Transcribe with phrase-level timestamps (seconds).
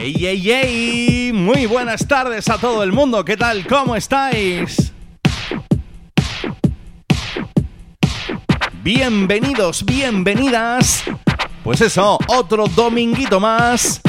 [0.00, 1.32] ¡Ey, ey, ey!
[1.32, 3.24] Muy buenas tardes a todo el mundo.
[3.24, 3.66] ¿Qué tal?
[3.66, 4.92] ¿Cómo estáis?
[8.84, 11.02] Bienvenidos, bienvenidas.
[11.64, 14.00] Pues eso, otro dominguito más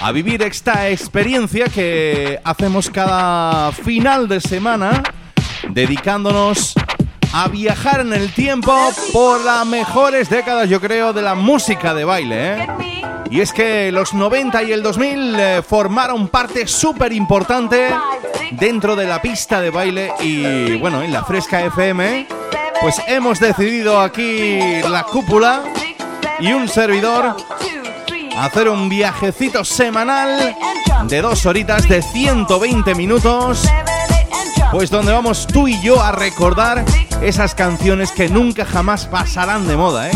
[0.00, 5.02] a vivir esta experiencia que hacemos cada final de semana
[5.68, 6.72] dedicándonos
[7.32, 8.74] a viajar en el tiempo
[9.12, 12.54] por las mejores décadas, yo creo, de la música de baile.
[12.54, 12.66] ¿eh?
[13.30, 17.90] Y es que los 90 y el 2000 eh, formaron parte súper importante
[18.52, 22.26] dentro de la pista de baile y bueno, en la Fresca FM,
[22.80, 25.62] pues hemos decidido aquí la cúpula
[26.40, 27.36] y un servidor
[28.38, 30.56] hacer un viajecito semanal
[31.04, 33.68] de dos horitas de 120 minutos,
[34.70, 36.84] pues donde vamos tú y yo a recordar
[37.22, 40.12] esas canciones que nunca jamás pasarán de moda, ¿eh?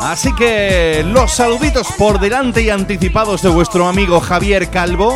[0.00, 5.14] Así que los saluditos por delante y anticipados de vuestro amigo Javier Calvo.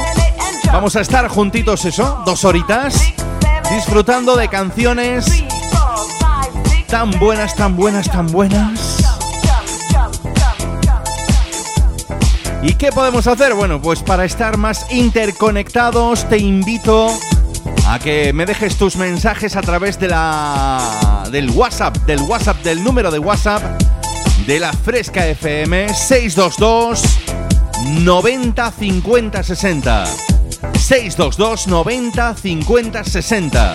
[0.66, 2.94] Vamos a estar juntitos eso, dos horitas,
[3.70, 5.44] disfrutando de canciones
[6.92, 8.91] tan buenas, tan buenas, tan buenas.
[12.62, 13.54] ¿Y qué podemos hacer?
[13.54, 17.08] Bueno, pues para estar más interconectados te invito
[17.88, 22.84] a que me dejes tus mensajes a través de la del WhatsApp, del WhatsApp, del
[22.84, 23.62] número de WhatsApp
[24.46, 27.02] de la Fresca FM 622
[28.04, 30.04] 90 50 60.
[30.74, 33.74] 622 90 50 60.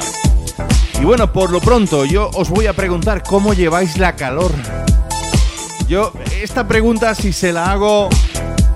[1.01, 4.53] Y bueno, por lo pronto yo os voy a preguntar cómo lleváis la calor.
[5.89, 8.09] Yo esta pregunta si se la hago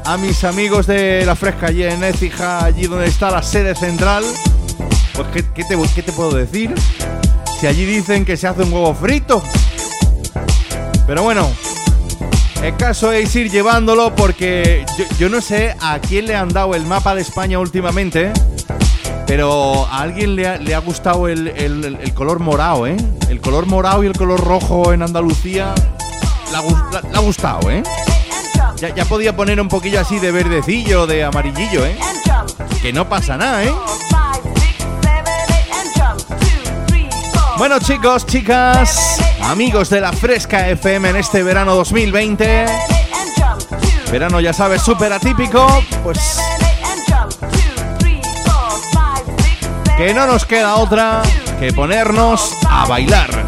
[0.06, 4.24] a mis amigos de la Fresca allí en Écija, allí donde está la sede central,
[5.14, 6.74] pues ¿qué, te, qué te puedo decir?
[7.60, 9.44] Si allí dicen que se hace un huevo frito.
[11.06, 11.50] Pero bueno,
[12.64, 14.86] el caso es ir llevándolo porque
[15.20, 18.32] yo, no sé a quién le han dado el mapa de España últimamente,
[19.28, 22.98] pero a alguien le ha, gustado el, el- color morado, ¿eh?
[23.30, 25.74] El color morado y el color rojo en Andalucía
[26.52, 26.58] le
[27.18, 27.84] ha gustado, ¿eh?
[28.82, 31.96] Ya, podía poner un poquillo así de verdecillo, de amarillillo, ¿eh?
[32.82, 33.72] Que no pasa nada, ¿eh?
[37.60, 42.66] Bueno chicos, chicas, amigos de la Fresca FM en este verano 2020,
[44.12, 45.68] verano ya sabes, súper atípico,
[46.02, 46.40] pues
[49.96, 51.22] que no nos queda otra
[51.60, 53.41] que ponernos a bailar.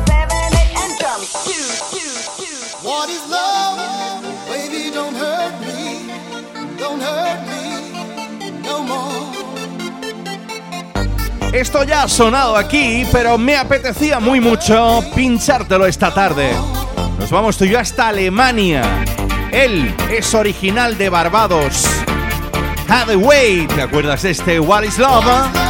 [11.53, 16.51] Esto ya ha sonado aquí, pero me apetecía muy mucho pinchártelo esta tarde.
[17.19, 19.05] Nos vamos tú y yo hasta Alemania.
[19.51, 21.85] Él es original de Barbados.
[22.89, 25.62] Hathaway, ¿te acuerdas de este What is Love?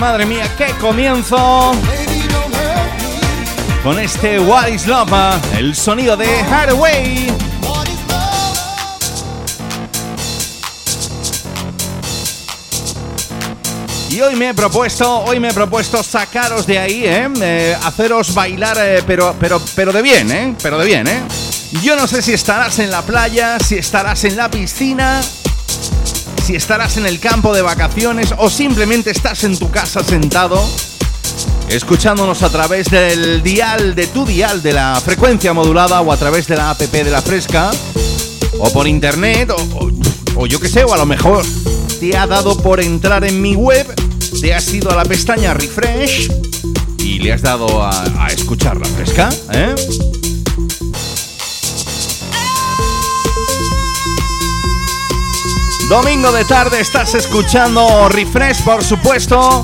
[0.00, 1.72] Madre mía, qué comienzo
[3.84, 5.12] con este What is Love,
[5.58, 6.88] el sonido de love?
[14.08, 17.28] Y hoy me he propuesto, hoy me he propuesto sacaros de ahí, ¿eh?
[17.42, 20.56] Eh, haceros bailar, eh, pero, pero, pero de bien, ¿eh?
[20.62, 21.20] Pero de bien, ¿eh?
[21.82, 25.20] Yo no sé si estarás en la playa, si estarás en la piscina,
[26.50, 30.60] si estarás en el campo de vacaciones o simplemente estás en tu casa sentado,
[31.68, 36.48] escuchándonos a través del dial, de tu dial, de la frecuencia modulada o a través
[36.48, 37.70] de la app de la fresca,
[38.58, 39.90] o por internet, o,
[40.40, 41.44] o- yo qué sé, o a lo mejor
[42.00, 43.86] te ha dado por entrar en mi web,
[44.40, 46.32] te has ido a la pestaña refresh
[46.98, 49.72] y le has dado a, a escuchar la fresca, ¿eh?
[55.90, 59.60] Domingo de tarde estás escuchando Refresh, por supuesto.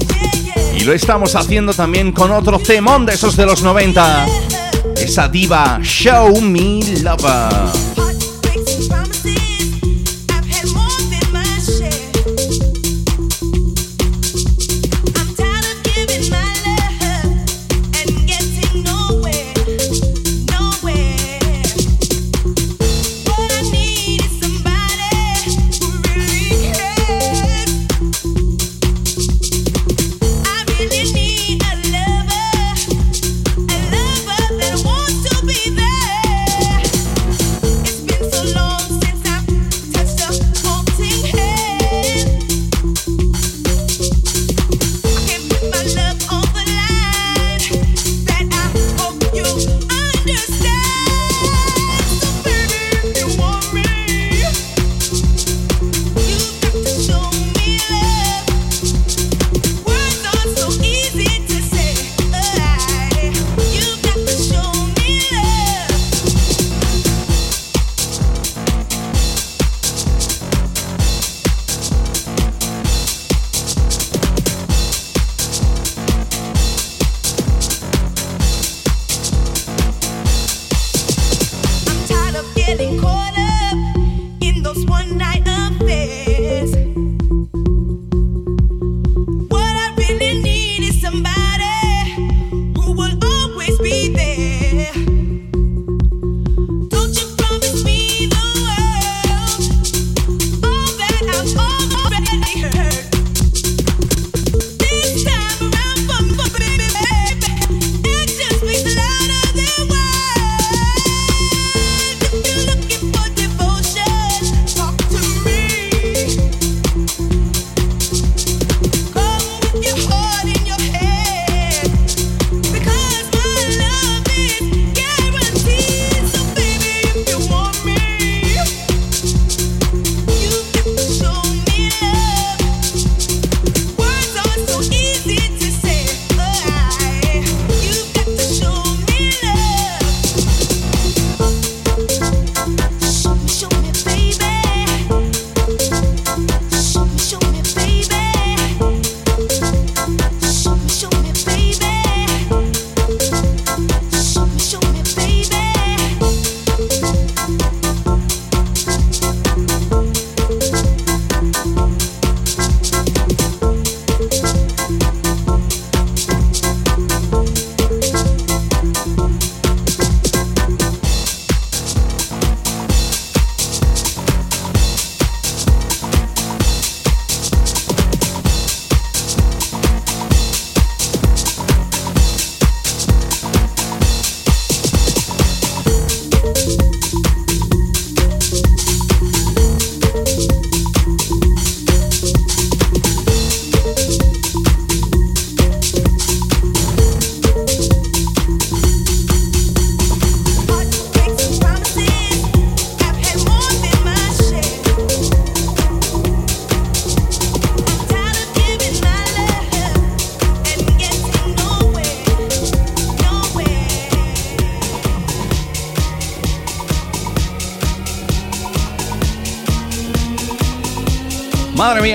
[0.76, 4.26] Y lo estamos haciendo también con otro temón de esos de los 90.
[4.96, 7.85] Esa diva Show Me Lover.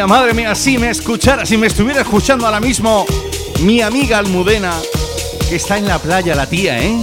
[0.07, 3.05] Madre mía, si me escuchara, si me estuviera escuchando ahora mismo
[3.61, 4.73] mi amiga Almudena,
[5.49, 6.99] que está en la playa la tía, ¿eh?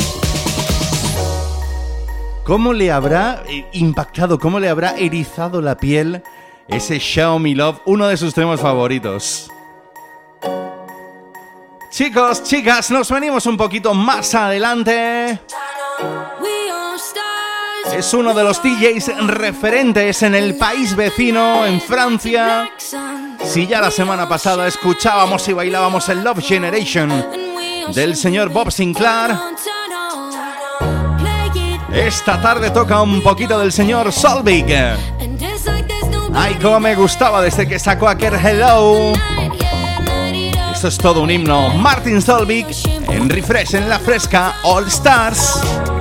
[2.45, 6.23] ¿Cómo le habrá eh, impactado, cómo le habrá erizado la piel
[6.67, 7.01] ese
[7.39, 9.51] Me Love, uno de sus temas favoritos?
[11.91, 15.41] Chicos, chicas, nos venimos un poquito más adelante.
[17.99, 22.71] Es uno de los DJs referentes en el país vecino, en Francia.
[23.43, 27.27] Si ya la semana pasada escuchábamos y bailábamos el Love Generation
[27.93, 29.37] del señor Bob Sinclair,
[31.93, 34.73] esta tarde toca un poquito del señor Solvig.
[36.35, 39.13] Ay, cómo me gustaba desde que sacó aquel Hello.
[40.73, 41.71] Esto es todo un himno.
[41.71, 42.69] Martin Solvig
[43.09, 45.98] en Refresh en la fresca All Stars.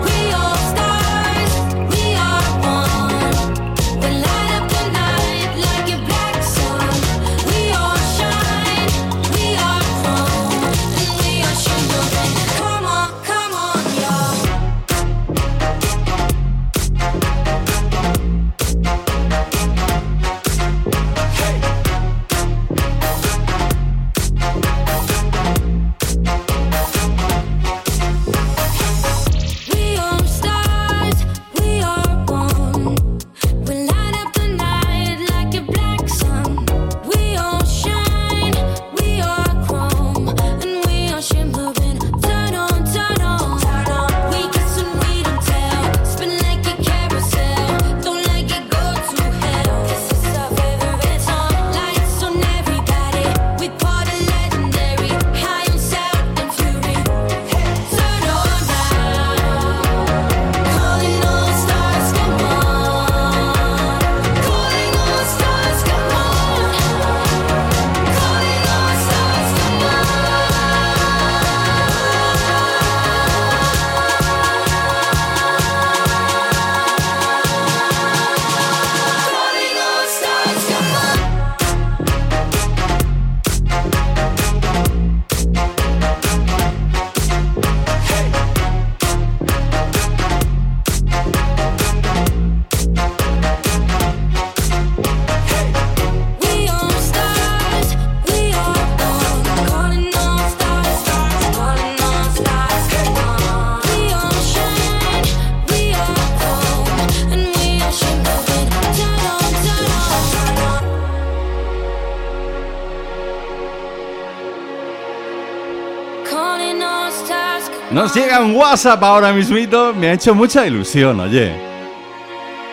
[118.57, 121.55] WhatsApp ahora mismito, me ha hecho mucha ilusión, oye.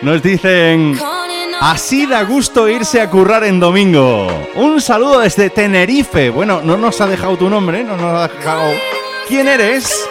[0.01, 0.99] Nos dicen,
[1.61, 4.27] así da gusto irse a currar en domingo.
[4.55, 6.31] Un saludo desde Tenerife.
[6.31, 8.63] Bueno, no nos ha dejado tu nombre, no nos ha dejado
[9.27, 10.09] quién eres,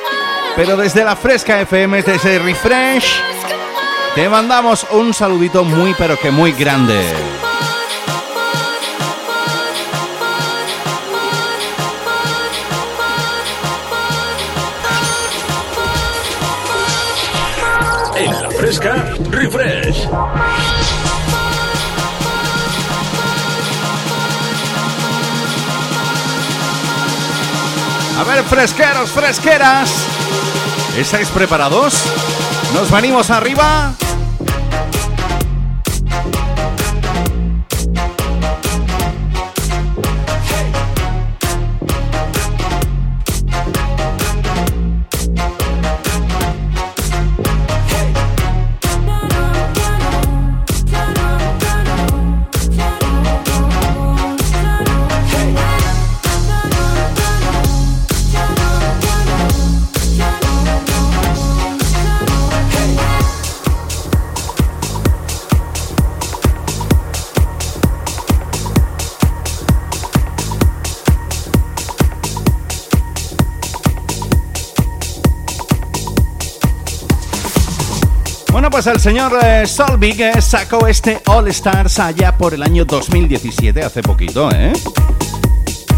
[0.54, 3.21] pero desde la Fresca FM, desde Refresh,
[4.14, 7.00] te mandamos un saludito muy pero que muy grande.
[28.18, 29.90] A ver, fresqueros, fresqueras.
[30.96, 32.04] ¿Estáis preparados?
[32.72, 33.94] ¿Nos venimos arriba?
[78.87, 84.51] El señor eh, Solvig sacó este All Stars allá por el año 2017, hace poquito,
[84.51, 84.73] ¿eh?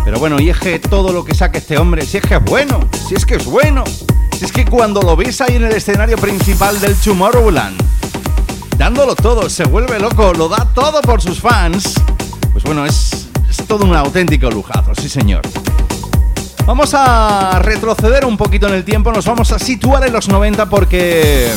[0.04, 2.44] Pero bueno, y es que todo lo que saque este hombre, si es que es
[2.44, 3.82] bueno, si es que es bueno,
[4.38, 7.76] si es que cuando lo ves ahí en el escenario principal del Tomorrowland,
[8.76, 11.94] dándolo todo, se vuelve loco, lo da todo por sus fans,
[12.52, 15.42] pues bueno, es, es todo un auténtico lujazo, sí señor.
[16.66, 20.66] Vamos a retroceder un poquito en el tiempo, nos vamos a situar en los 90
[20.68, 21.50] porque...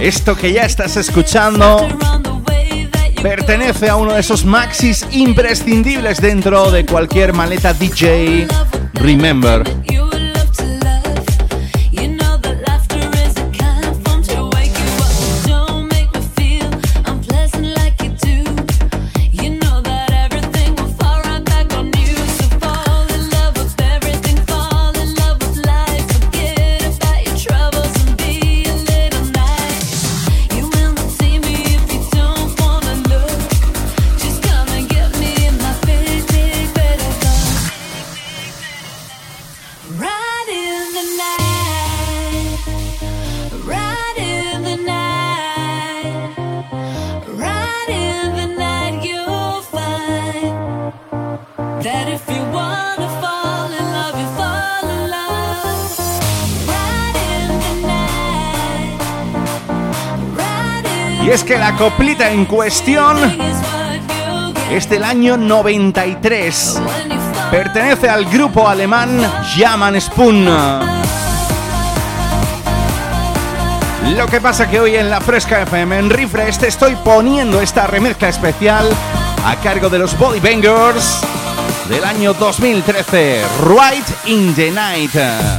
[0.00, 1.88] Esto que ya estás escuchando
[3.20, 8.46] pertenece a uno de esos maxis imprescindibles dentro de cualquier maleta DJ.
[8.94, 9.64] Remember.
[61.78, 63.16] Coplita en cuestión
[64.70, 66.80] es del año 93.
[66.84, 67.50] when you fall.
[67.50, 69.20] Pertenece al grupo alemán
[69.56, 70.44] Jaman Spoon.
[74.16, 77.86] Lo que pasa que hoy en la Fresca FM en Refresh te estoy poniendo esta
[77.86, 78.88] remezcla especial
[79.44, 81.20] a cargo de los Body Bangers
[81.88, 85.57] del año 2013, Right in the Night.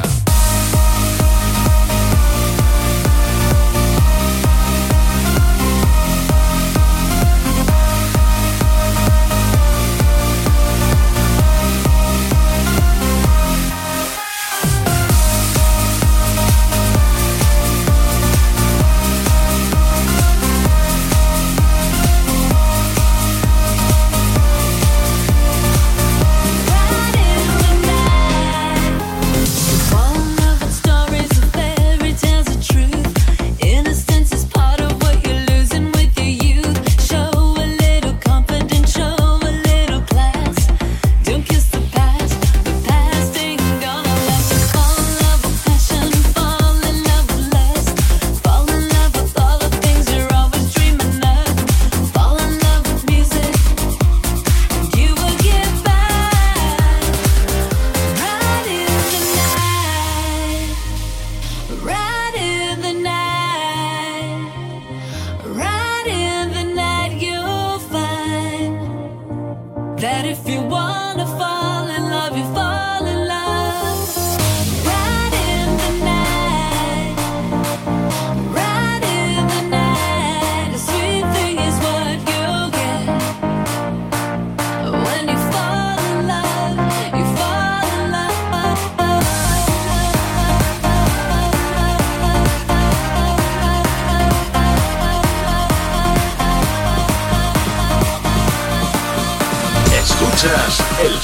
[70.00, 71.69] That if you wanna fall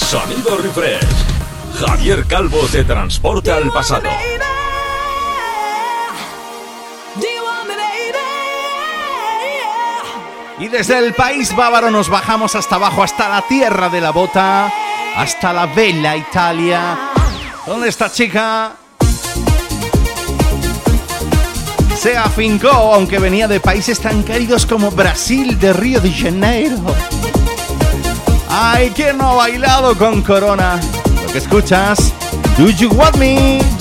[0.06, 1.04] sonido refresh.
[1.80, 4.08] Javier Calvo te transporta al pasado.
[10.60, 14.72] Y desde el país bávaro nos bajamos hasta abajo, hasta la tierra de la bota,
[15.18, 16.98] hasta la bella Italia.
[17.66, 18.74] ¿Dónde está chica?
[21.98, 26.78] Se afincó, aunque venía de países tan cálidos como Brasil de Río de Janeiro.
[28.58, 30.80] Ay, ¿quién no ha bailado con Corona?
[31.26, 32.14] Lo que escuchas,
[32.58, 33.75] Do You Want Me?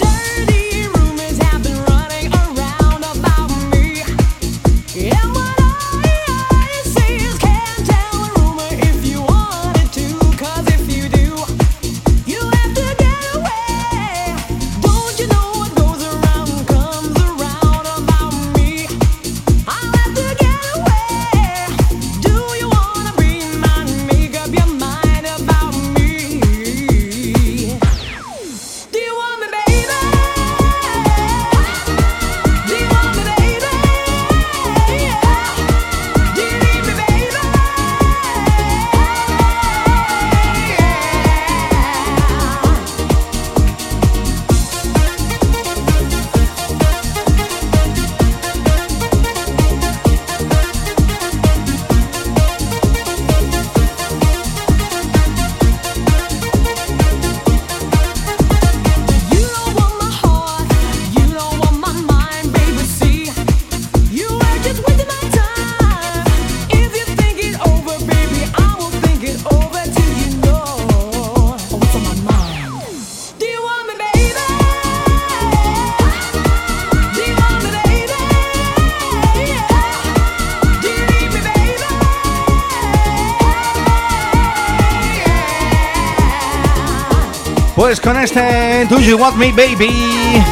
[88.24, 90.42] Este Do You Want Me Baby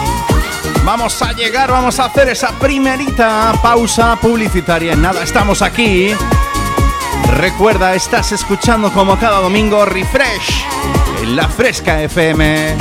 [0.84, 4.94] vamos a llegar, vamos a hacer esa primerita pausa publicitaria.
[4.94, 6.10] Nada, estamos aquí.
[7.36, 10.64] Recuerda, estás escuchando como cada domingo Refresh
[11.22, 12.76] en la Fresca FM.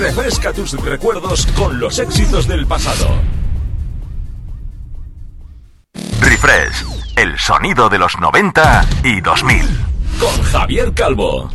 [0.00, 3.41] Refresca tus recuerdos con los éxitos del pasado.
[6.42, 9.64] Refresh, el sonido de los 90 y 2000.
[10.18, 11.48] Con Javier Calvo.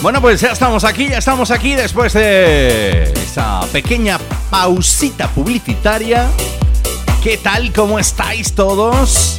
[0.00, 4.18] Bueno, pues ya estamos aquí, ya estamos aquí después de esa pequeña
[4.48, 6.28] pausita publicitaria.
[7.22, 7.72] ¿Qué tal?
[7.72, 9.34] ¿Cómo estáis todos?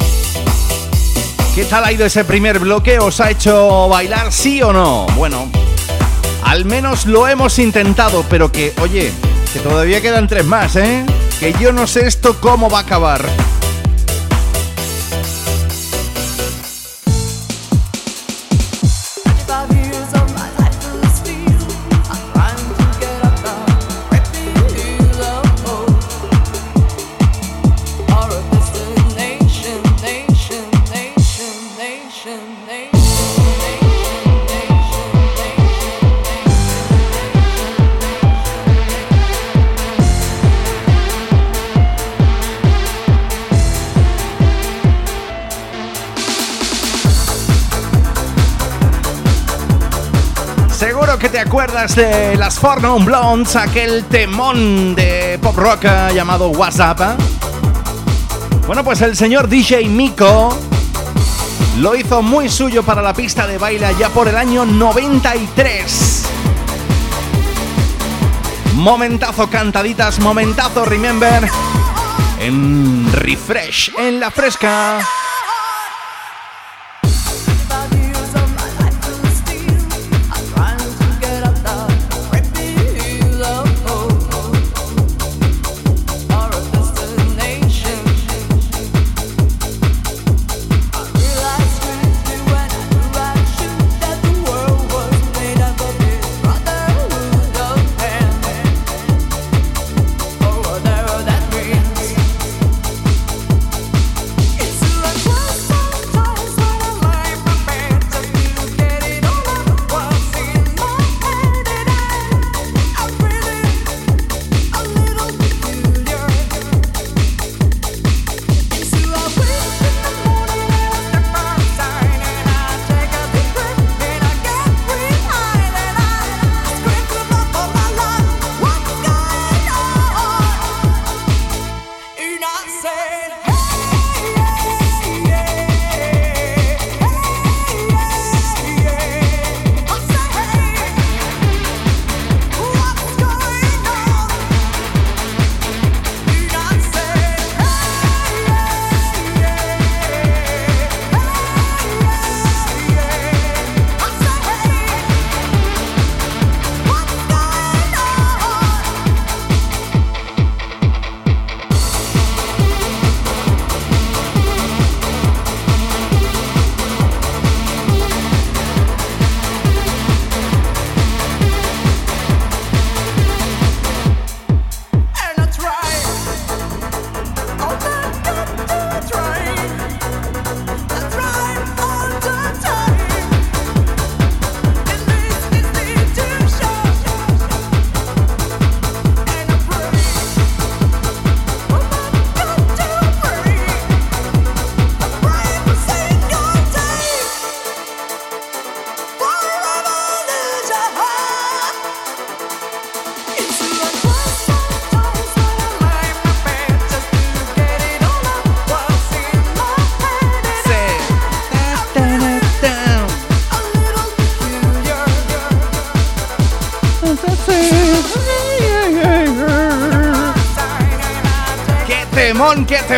[1.54, 2.98] ¿Qué tal ha ido ese primer bloque?
[2.98, 5.06] ¿Os ha hecho bailar sí o no?
[5.16, 5.50] Bueno,
[6.44, 9.12] al menos lo hemos intentado, pero que, oye,
[9.52, 11.06] que todavía quedan tres más, ¿eh?
[11.40, 13.55] Que yo no sé esto cómo va a acabar.
[51.96, 57.00] Las Fornum Blondes, aquel temón de pop rock llamado WhatsApp.
[57.00, 57.04] ¿eh?
[58.66, 60.58] Bueno, pues el señor DJ Miko
[61.78, 66.26] lo hizo muy suyo para la pista de baile ya por el año 93.
[68.74, 71.48] Momentazo cantaditas, momentazo remember
[72.40, 74.98] en refresh, en la fresca.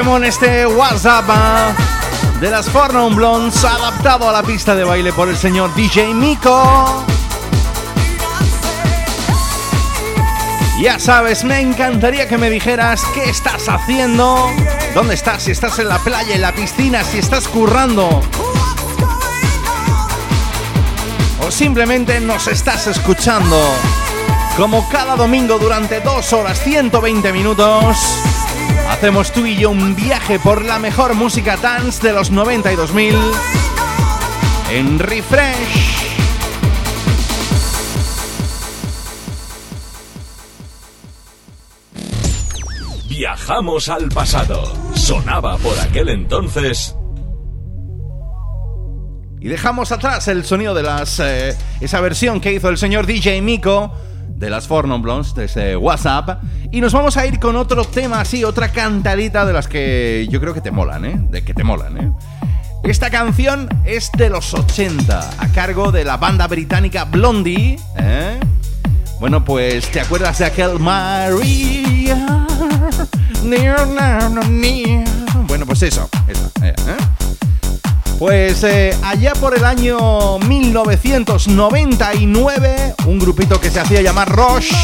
[0.08, 1.74] Temón este WhatsApp ah,
[2.40, 7.04] de las Fornum Blondes adaptado a la pista de baile por el señor DJ Miko!
[10.80, 14.50] Ya sabes, me encantaría que me dijeras qué estás haciendo,
[14.94, 18.22] dónde estás, si estás en la playa, en la piscina, si estás currando
[21.46, 23.60] o simplemente nos estás escuchando.
[24.56, 27.96] Como cada domingo durante dos horas 120 minutos,
[28.98, 32.74] hacemos tú y yo un viaje por la mejor música dance de los 90 y
[32.74, 33.14] 2000
[34.72, 36.08] en Refresh.
[43.08, 44.64] Viajamos al pasado.
[44.96, 46.96] Sonaba por aquel entonces.
[49.40, 53.42] Y dejamos atrás el sonido de las eh, esa versión que hizo el señor DJ
[53.42, 53.92] Miko
[54.26, 58.20] de las Four Non Blondes desde WhatsApp y nos vamos a ir con otro tema
[58.20, 61.20] así, otra cantadita de las que yo creo que te molan, ¿eh?
[61.30, 62.12] De que te molan, ¿eh?
[62.84, 68.38] Esta canción es de los 80 a cargo de la banda británica Blondie, ¿eh?
[69.20, 70.78] Bueno, pues ¿te acuerdas de aquel
[74.50, 75.04] near.
[75.46, 76.96] Bueno, pues eso, eso, eh, ¿eh?
[78.18, 84.76] Pues eh, allá por el año 1999, un grupito que se hacía llamar Roche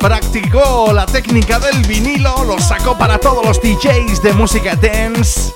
[0.00, 5.52] practicó la técnica del vinilo, lo sacó para todos los DJs de música dance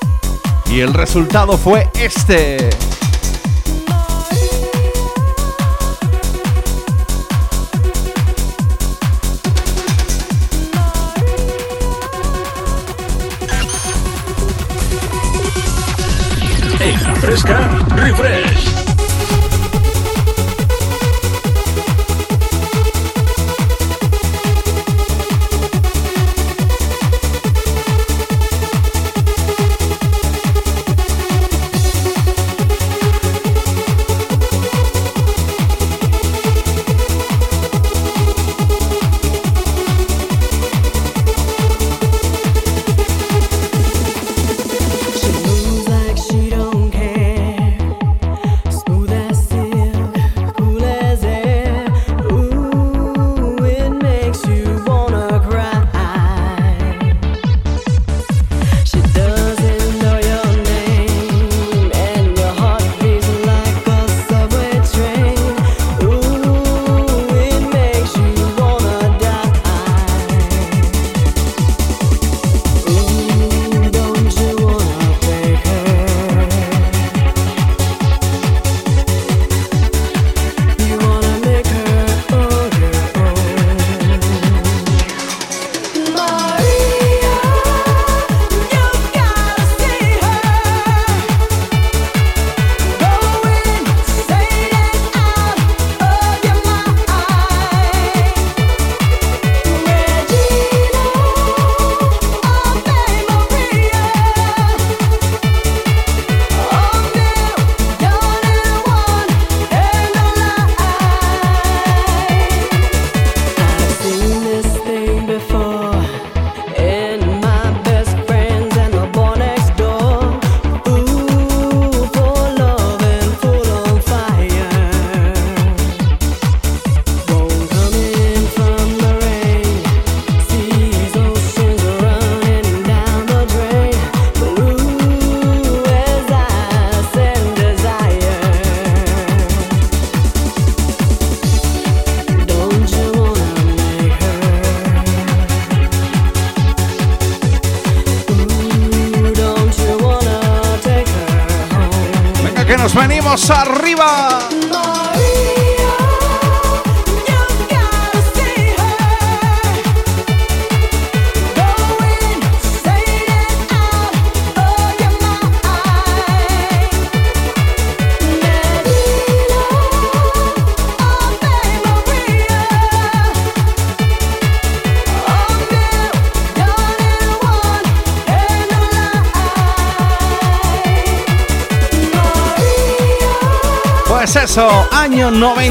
[0.67, 2.71] y el resultado fue este.
[17.21, 18.74] Fresca, refresh.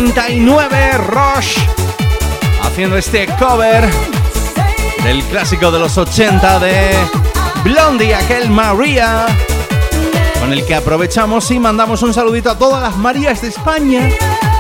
[0.04, 1.60] 99, Rush
[2.62, 3.90] haciendo este cover
[5.02, 6.92] del clásico de los 80 de
[7.64, 9.26] Blondie, aquel María,
[10.42, 14.10] con el que aprovechamos y mandamos un saludito a todas las Marías de España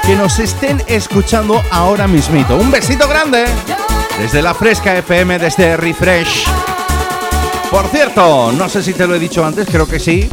[0.06, 2.56] que nos estén escuchando ahora mismito.
[2.56, 3.44] Un besito grande
[4.20, 6.46] desde la Fresca FM, desde Refresh.
[7.70, 10.30] Por cierto, no sé si te lo he dicho antes, creo que sí.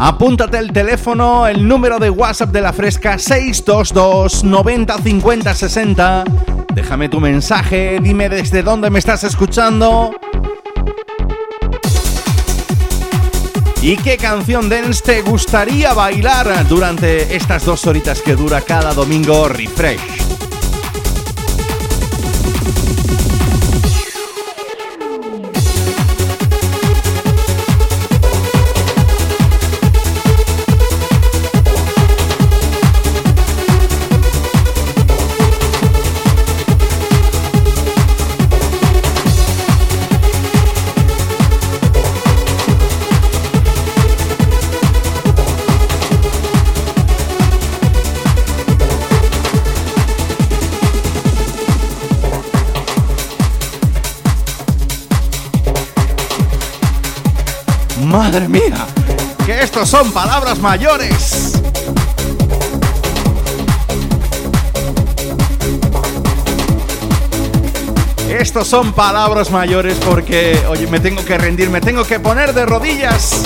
[0.00, 6.24] Apúntate el teléfono, el número de WhatsApp de la Fresca 622 90 50 60.
[6.72, 10.12] Déjame tu mensaje, dime desde dónde me estás escuchando.
[13.82, 19.48] ¿Y qué canción dance te gustaría bailar durante estas dos horitas que dura cada domingo
[19.48, 20.27] Refresh?
[58.30, 58.86] Madre mía,
[59.46, 61.54] que estos son palabras mayores.
[68.28, 72.66] Estos son palabras mayores porque, oye, me tengo que rendir, me tengo que poner de
[72.66, 73.40] rodillas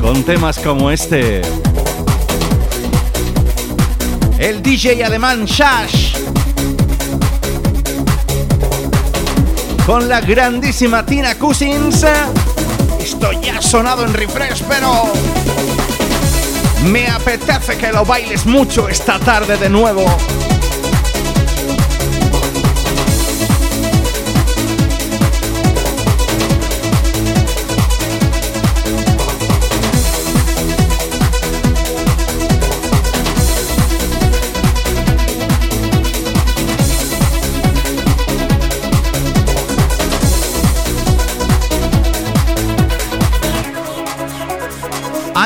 [0.00, 1.42] con temas como este.
[4.38, 6.18] El DJ alemán Shash.
[9.84, 12.06] Con la grandísima Tina Cousins
[13.02, 15.12] esto ya ha sonado en refresh, pero
[16.84, 20.06] me apetece que lo bailes mucho esta tarde de nuevo.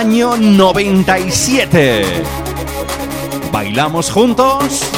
[0.07, 2.05] año 97.
[3.51, 4.96] Bailamos juntos.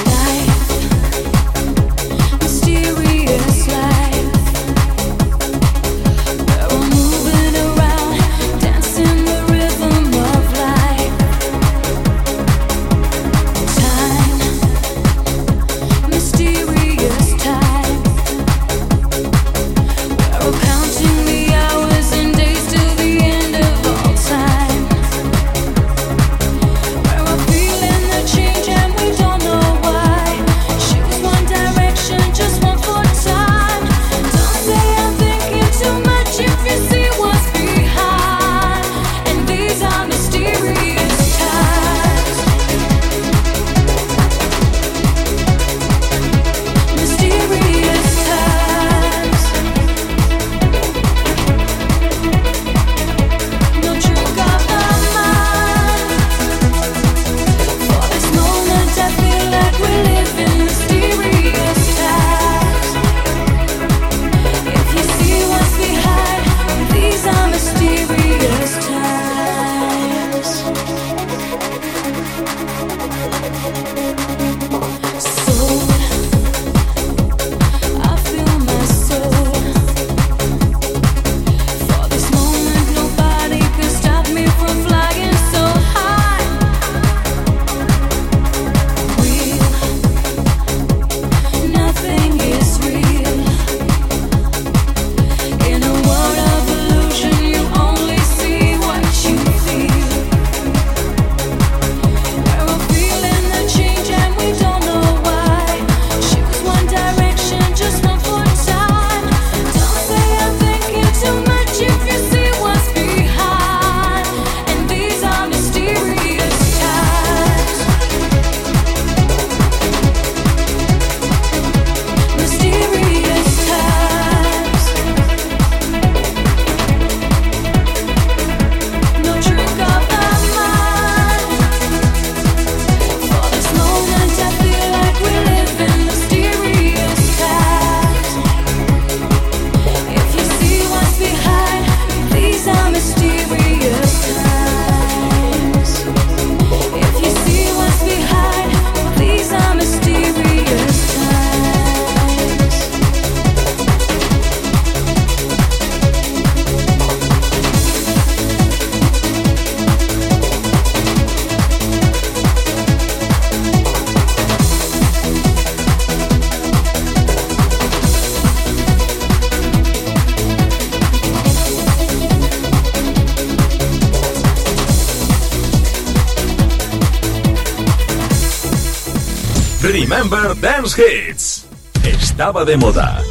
[182.48, 183.22] estaba de moda.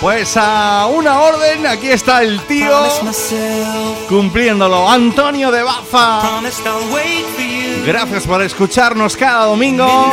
[0.00, 2.76] Pues a una orden, aquí está el tío
[4.08, 6.40] cumpliéndolo, Antonio de Bafa.
[7.86, 10.12] Gracias por escucharnos cada domingo.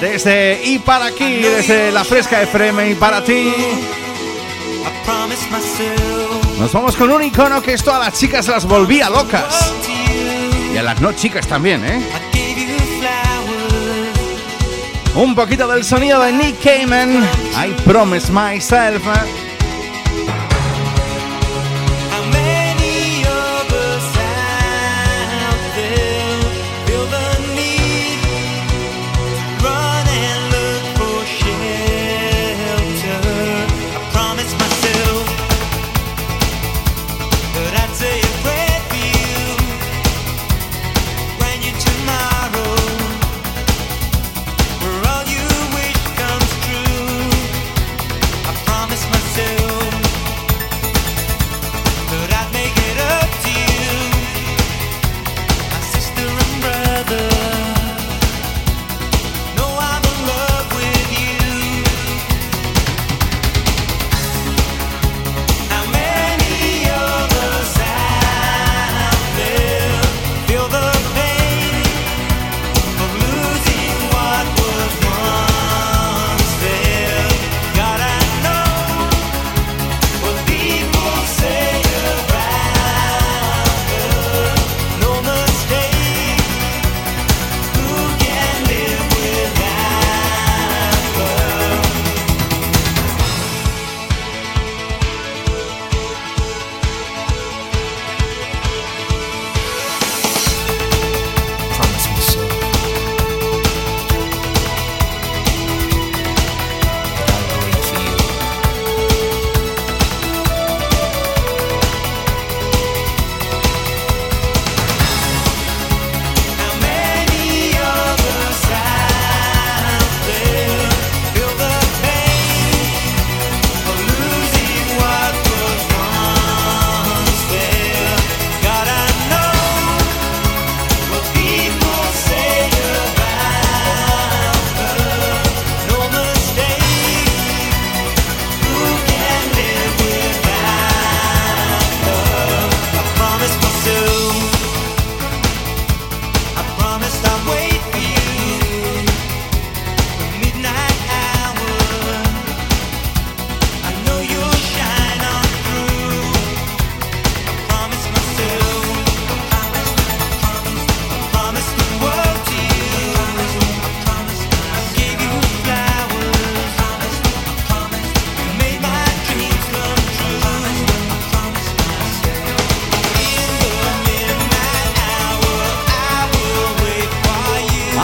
[0.00, 3.54] Desde y para aquí, desde la Fresca FM y para ti.
[6.58, 9.72] Nos vamos con un icono que esto a las chicas las volvía locas.
[10.72, 12.00] Y a las no chicas también, ¿eh?
[15.14, 17.24] Un poquito del sonido de Nick Cayman.
[17.54, 19.06] I promise myself.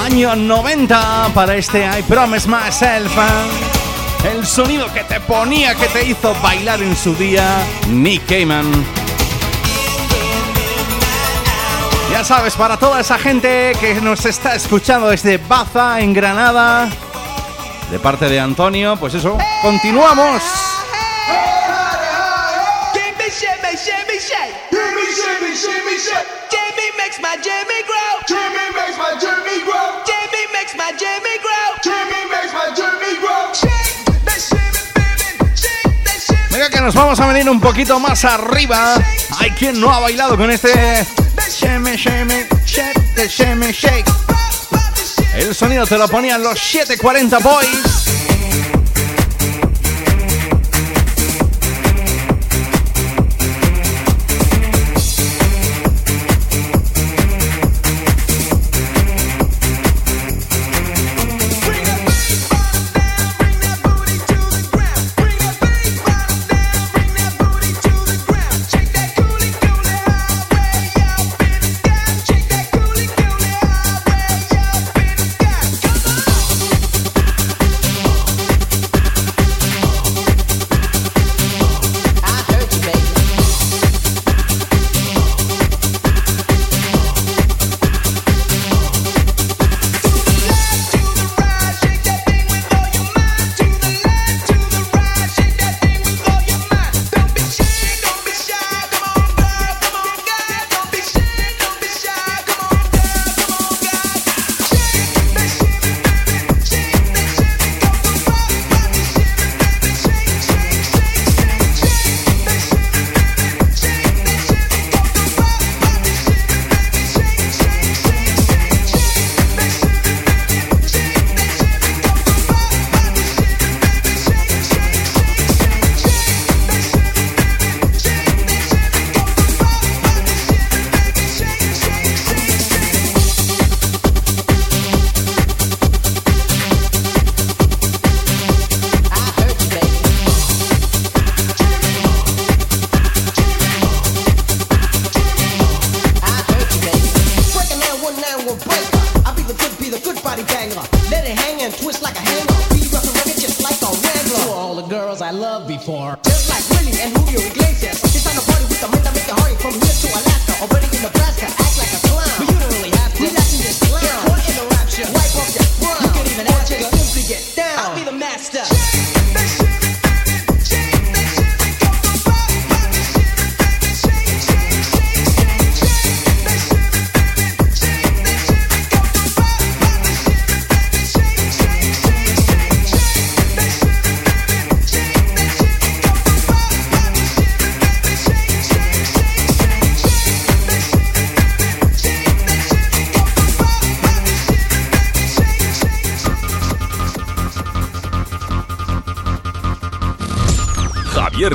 [0.05, 3.16] Año 90 para este I Promise Myself.
[3.16, 4.30] ¿eh?
[4.34, 7.44] El sonido que te ponía, que te hizo bailar en su día,
[7.88, 8.66] Nick Cayman.
[12.11, 16.90] Ya sabes, para toda esa gente que nos está escuchando desde Baza, en Granada,
[17.90, 20.42] de parte de Antonio, pues eso, continuamos.
[26.50, 28.11] Jimmy makes my Jimmy grow.
[28.26, 30.02] Jimmy makes my Jimmy grow.
[30.06, 31.68] Jimmy makes my Jimmy grow.
[31.82, 33.52] Jimmy makes my Jimmy grow.
[33.52, 35.28] Shake that shimmy, baby.
[35.56, 36.48] Shake that shimmy.
[36.50, 38.94] Venga que nos vamos a venir un poquito más arriba.
[39.38, 40.72] Hay quien no ha bailado con este.
[45.34, 48.21] El sonido te lo ponían los 740 Boys.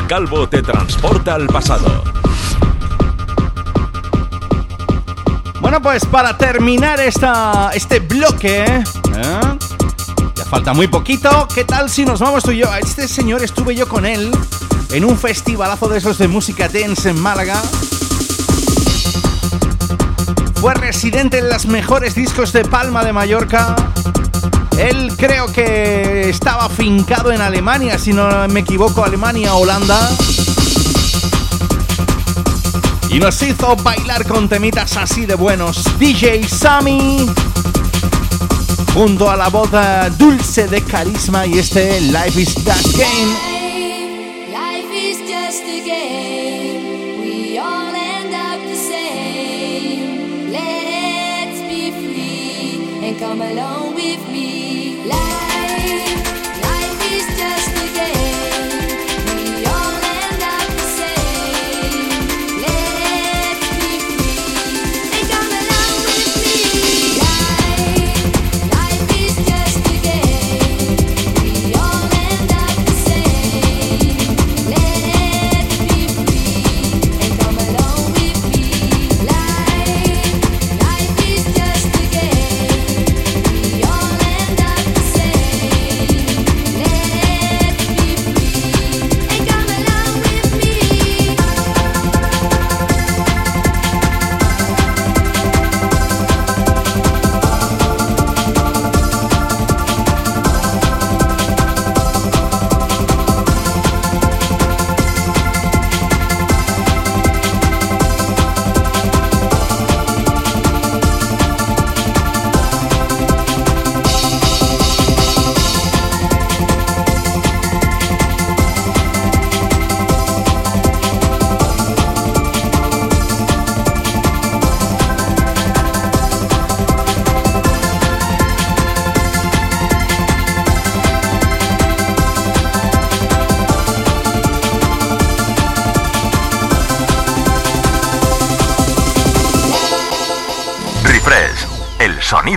[0.08, 2.02] Calvo te transporta al pasado.
[5.60, 8.84] Bueno, pues para terminar esta, este bloque, ¿eh?
[10.34, 11.48] ya falta muy poquito.
[11.54, 12.74] ¿Qué tal si nos vamos tú y yo?
[12.76, 14.32] Este señor estuve yo con él
[14.92, 17.62] en un festivalazo de esos de música dance en Málaga.
[20.62, 23.76] Fue residente en los mejores discos de Palma de Mallorca.
[24.78, 30.10] Él creo que estaba afincado en Alemania, si no me equivoco, Alemania, Holanda.
[33.10, 35.84] Y nos hizo bailar con temitas así de buenos.
[35.98, 37.26] DJ Sammy.
[38.94, 39.70] Junto a la voz
[40.18, 43.47] dulce de carisma y este Life is That Game.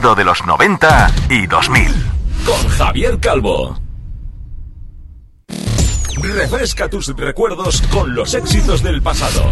[0.00, 2.10] Sonido de los 90 y 2000.
[2.46, 3.78] Con Javier Calvo.
[6.16, 9.42] Refresca tus recuerdos con los éxitos del pasado.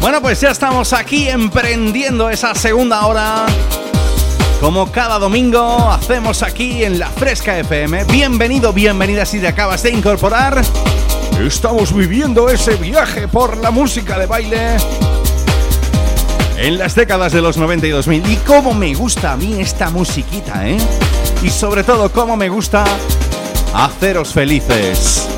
[0.00, 3.46] Bueno, pues ya estamos aquí emprendiendo esa segunda hora.
[4.60, 8.04] Como cada domingo hacemos aquí en la Fresca FM.
[8.04, 10.62] Bienvenido, bienvenida si te acabas de incorporar.
[11.40, 14.76] Estamos viviendo ese viaje por la música de baile
[16.58, 18.30] en las décadas de los 90 y 2000.
[18.30, 20.78] Y cómo me gusta a mí esta musiquita, ¿eh?
[21.42, 22.84] Y sobre todo, cómo me gusta
[23.74, 25.28] haceros felices.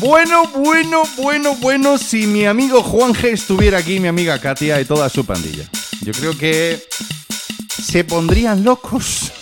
[0.00, 4.84] Bueno, bueno, bueno, bueno, si mi amigo Juan G estuviera aquí, mi amiga Katia y
[4.84, 5.68] toda su pandilla.
[6.00, 6.82] Yo creo que
[7.68, 9.32] se pondrían locos.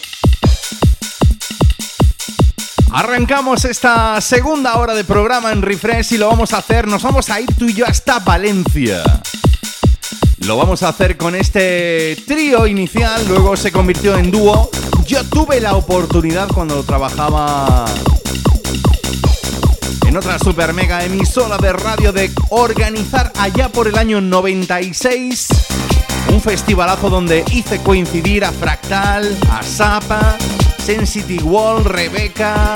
[2.93, 7.31] Arrancamos esta segunda hora de programa en Refresh y lo vamos a hacer, nos vamos
[7.31, 9.03] a ir tú y yo hasta Valencia.
[10.39, 14.71] Lo vamos a hacer con este trío inicial, luego se convirtió en dúo.
[15.07, 17.85] Yo tuve la oportunidad cuando trabajaba
[20.09, 25.49] en otra super mega emisora de radio de organizar allá por el año 96
[26.29, 30.37] un festivalazo donde hice coincidir a Fractal, a Sapa,
[30.91, 32.75] Sensity Wall, Rebeca,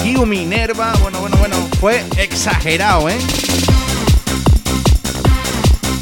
[0.00, 0.92] Q Minerva.
[1.02, 3.18] Bueno, bueno, bueno, fue exagerado, ¿eh?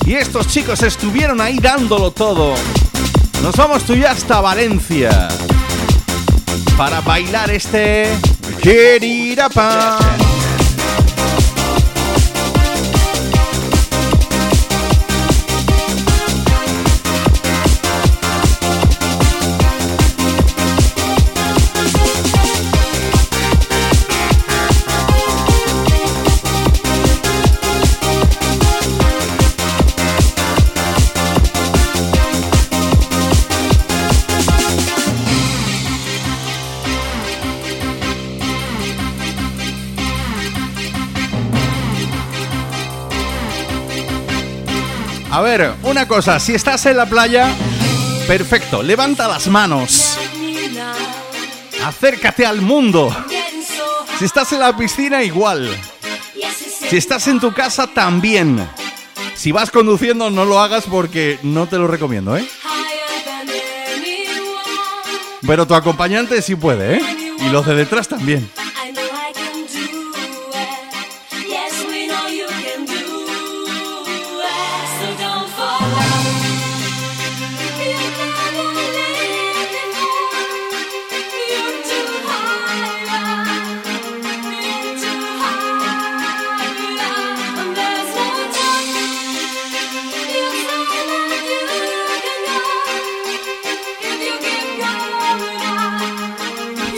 [0.04, 2.52] Y estos chicos estuvieron ahí dándolo todo.
[3.42, 5.28] Nos vamos tú y yo hasta Valencia
[6.76, 8.10] para bailar este
[8.60, 10.00] Querirapa.
[45.32, 47.48] A ver, una cosa, si estás en la playa,
[48.26, 50.18] perfecto, levanta las manos,
[51.82, 53.16] acércate al mundo.
[54.18, 55.74] Si estás en la piscina, igual.
[56.86, 58.68] Si estás en tu casa, también.
[59.34, 62.46] Si vas conduciendo, no lo hagas porque no te lo recomiendo, ¿eh?
[65.46, 67.02] Pero tu acompañante sí puede, ¿eh?
[67.38, 68.50] Y los de detrás también.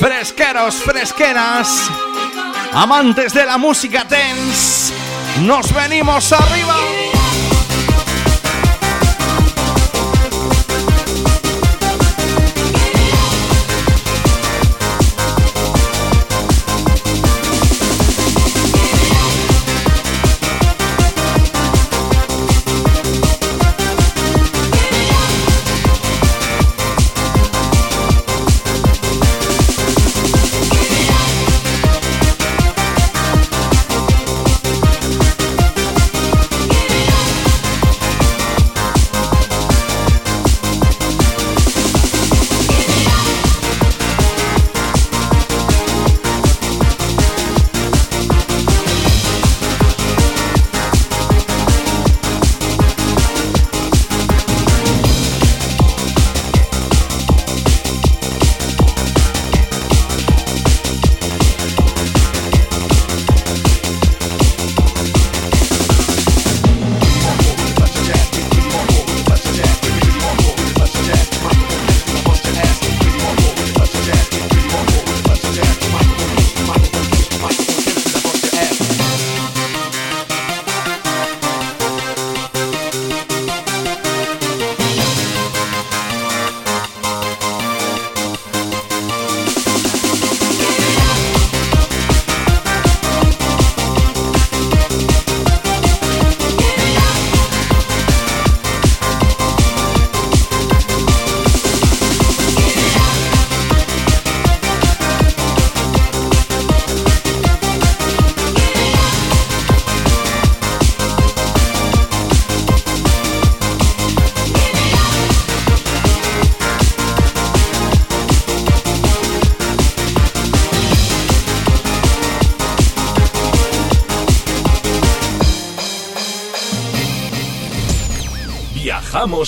[0.05, 1.91] Fresqueros, fresqueras,
[2.75, 4.93] amantes de la música dance,
[5.41, 7.04] nos venimos arriba.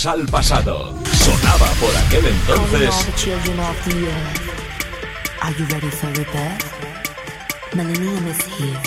[0.06, 0.94] Al pasado.
[1.12, 2.94] Sonaba por aquel entonces.
[5.40, 6.10] Are you ready for?
[7.74, 8.78] Millennium is here.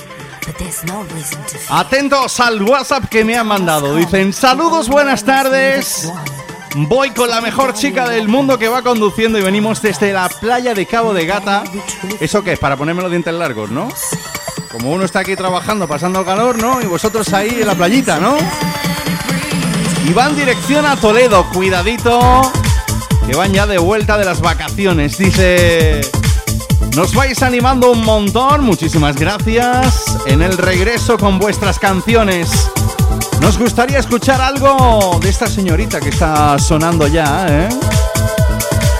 [1.69, 3.95] Atentos al WhatsApp que me han mandado.
[3.95, 6.11] Dicen, saludos, buenas tardes.
[6.75, 10.73] Voy con la mejor chica del mundo que va conduciendo y venimos desde la playa
[10.73, 11.63] de Cabo de Gata.
[12.19, 12.59] ¿Eso qué es?
[12.59, 13.89] Para ponerme los dientes largos, ¿no?
[14.71, 16.81] Como uno está aquí trabajando, pasando calor, ¿no?
[16.81, 18.37] Y vosotros ahí en la playita, ¿no?
[20.05, 22.41] Y van dirección a Toledo, cuidadito,
[23.27, 25.17] que van ya de vuelta de las vacaciones.
[25.17, 26.01] Dice,
[26.95, 30.05] nos vais animando un montón, muchísimas gracias.
[30.25, 32.49] En el regreso con vuestras canciones.
[33.41, 37.69] Nos gustaría escuchar algo de esta señorita que está sonando ya, ¿eh?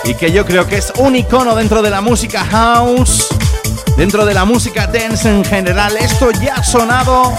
[0.05, 3.27] Y que yo creo que es un icono dentro de la música house,
[3.97, 5.97] dentro de la música dance en general.
[5.97, 7.33] Esto ya ha sonado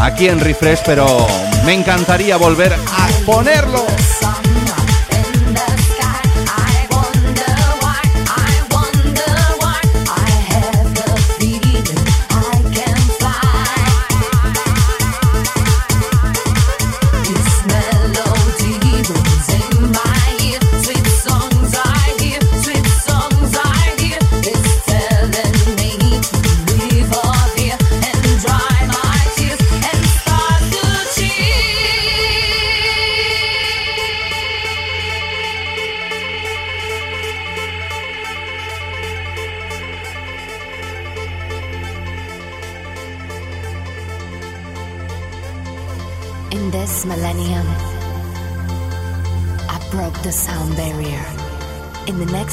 [0.00, 1.26] aquí en Refresh, pero
[1.64, 3.86] me encantaría volver a ponerlo.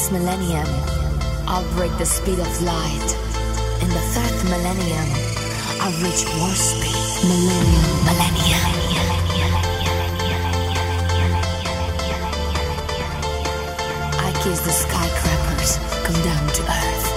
[0.06, 0.68] next millennium,
[1.48, 3.18] I'll break the speed of light.
[3.82, 5.10] In the third millennium,
[5.82, 6.96] I'll reach war speed.
[7.24, 8.66] Millennium, millennium.
[14.20, 17.08] I kiss the skyscrapers, come down to earth.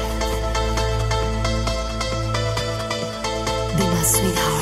[3.76, 4.57] Be my sweetheart.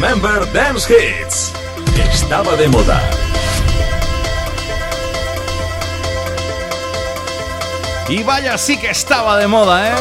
[0.00, 1.52] Remember Dance Hits.
[2.10, 2.98] Estaba de moda.
[8.08, 9.94] Y vaya, sí que estaba de moda, ¿eh?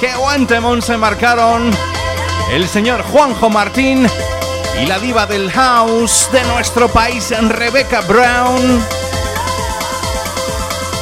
[0.00, 1.70] Qué buen temón se marcaron
[2.50, 4.08] el señor Juanjo Martín
[4.82, 8.82] y la diva del house de nuestro país, Rebecca Brown,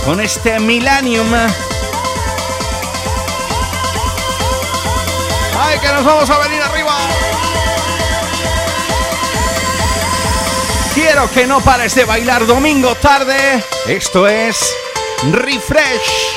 [0.05, 1.33] con este Millennium.
[5.57, 7.10] ¡Ay, que nos vamos a venir arriba!
[11.13, 13.65] Quiero que no pares de bailar domingo tarde.
[13.89, 14.77] Esto es
[15.33, 16.30] Refresh.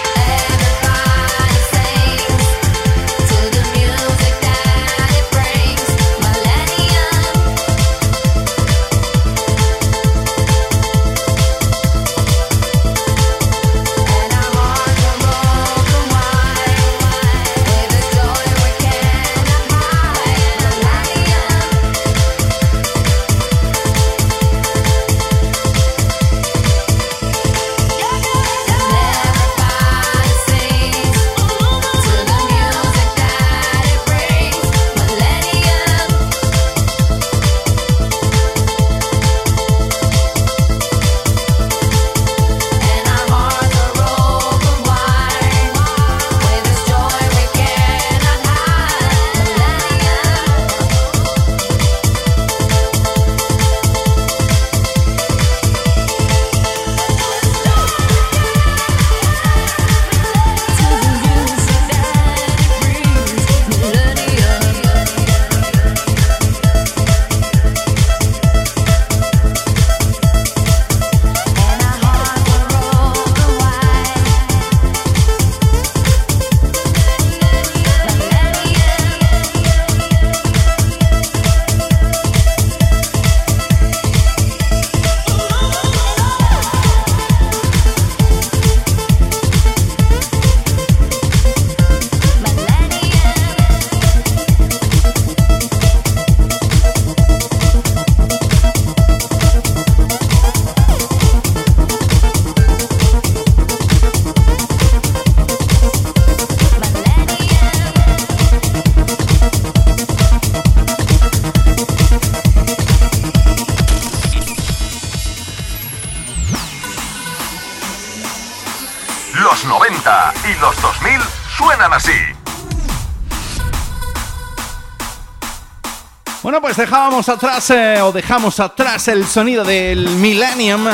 [127.04, 130.86] Dejábamos atrás eh, o dejamos atrás el sonido del Millennium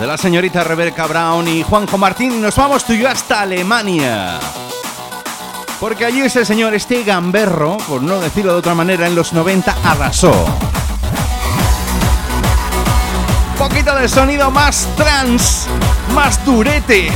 [0.00, 4.40] de la señorita Rebecca Brown y Juanjo Martín nos vamos tú y yo hasta Alemania.
[5.78, 9.76] Porque allí ese señor, este gamberro, por no decirlo de otra manera, en los 90
[9.84, 10.32] arrasó.
[13.58, 15.66] Poquito de sonido más trans,
[16.14, 17.10] más durete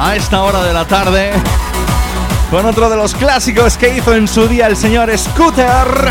[0.00, 1.30] a esta hora de la tarde.
[2.50, 6.10] Con otro de los clásicos que hizo en su día el señor Scooter.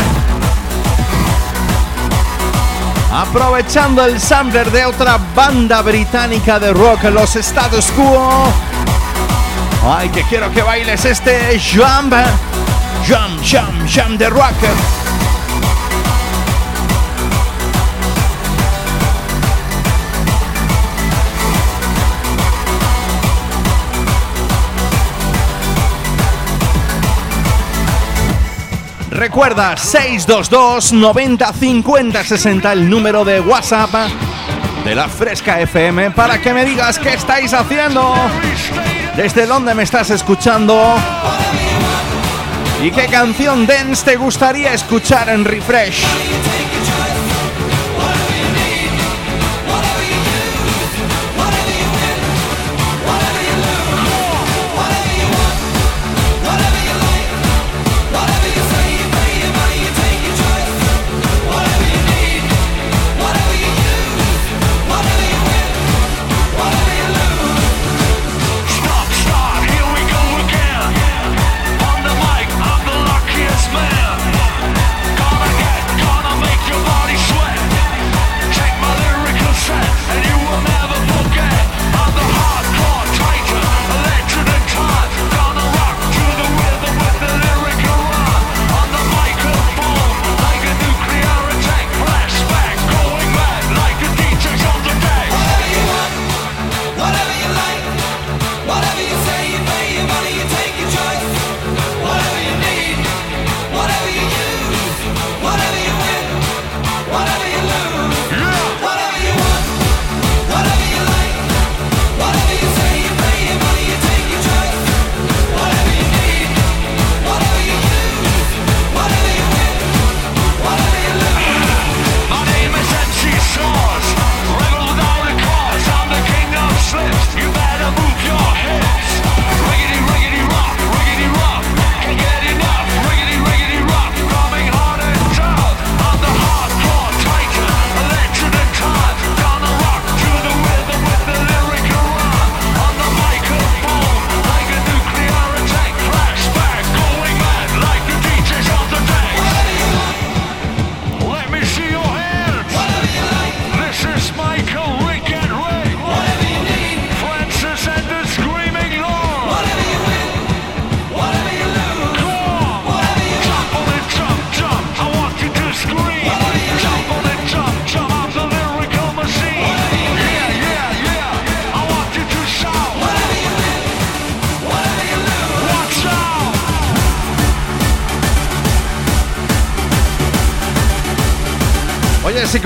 [3.12, 8.52] Aprovechando el sampler de otra banda británica de rock, los Status Quo.
[9.84, 12.14] Ay, que quiero que bailes este jump,
[13.08, 14.99] jump, jump, jump de rock.
[29.20, 33.90] Recuerda 622 90 50 60 el número de WhatsApp
[34.82, 38.14] de la Fresca FM para que me digas qué estáis haciendo,
[39.16, 40.94] desde dónde me estás escuchando
[42.82, 46.02] y qué canción dance te gustaría escuchar en Refresh.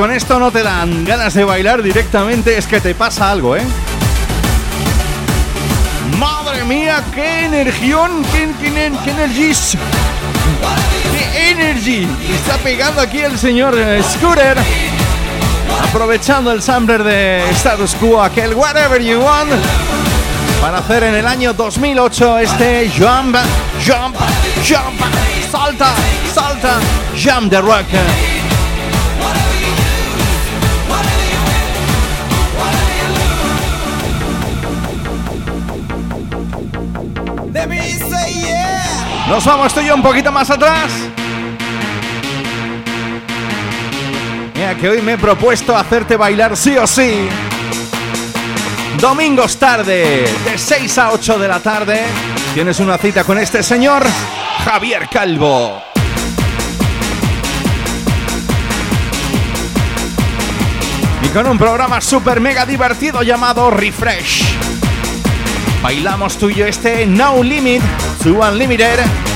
[0.05, 3.63] Con esto no te dan ganas de bailar directamente, es que te pasa algo, ¿eh?
[6.19, 9.79] Madre mía, qué energión, qué, qué, qué energies.
[11.11, 12.07] ¡Qué energy!
[12.35, 14.59] Está pegando aquí el señor eh, Scooter.
[15.89, 19.53] Aprovechando el sampler de Status Quo, aquel Whatever You Want.
[20.61, 23.37] Para hacer en el año 2008 este Jump,
[23.83, 24.17] Jump,
[24.69, 25.01] Jump.
[25.51, 25.95] Salta,
[26.35, 26.79] salta,
[27.17, 28.34] Jump the Rock.
[39.29, 40.93] Nos vamos tú y yo un poquito más atrás.
[44.55, 47.27] Mira que hoy me he propuesto hacerte bailar sí o sí.
[49.01, 52.03] Domingos tarde, de 6 a 8 de la tarde,
[52.53, 54.05] tienes una cita con este señor,
[54.65, 55.83] Javier Calvo.
[61.23, 64.45] Y con un programa super mega divertido llamado Refresh.
[65.83, 67.83] Bailamos tú y yo este No Limit
[68.27, 69.34] Unlimited.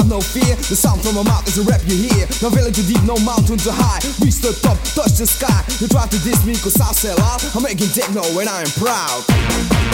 [0.00, 0.56] I've no fear.
[0.56, 2.26] The sound from my mouth is a rap you hear.
[2.40, 4.00] No valley too deep, no mountain too high.
[4.24, 5.60] Reach the top, touch the sky.
[5.78, 7.44] You try to diss me, cause I'll sell out.
[7.54, 9.89] I'm making techno and I am proud.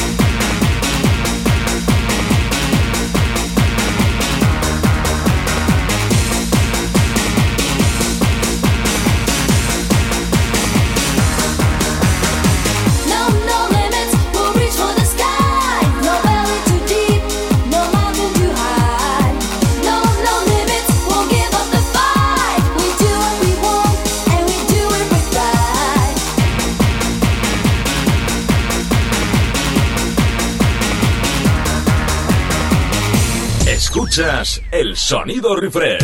[34.97, 36.03] El sonido refresh.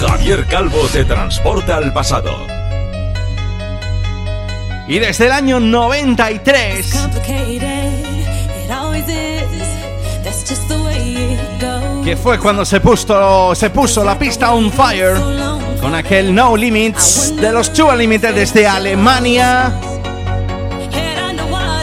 [0.00, 2.46] Javier Calvo te transporta al pasado.
[4.88, 7.08] Y desde el año 93
[12.04, 15.14] que fue cuando se puso, se puso la pista on fire
[15.80, 19.72] con aquel No Limits de los Two Unlimited desde Alemania.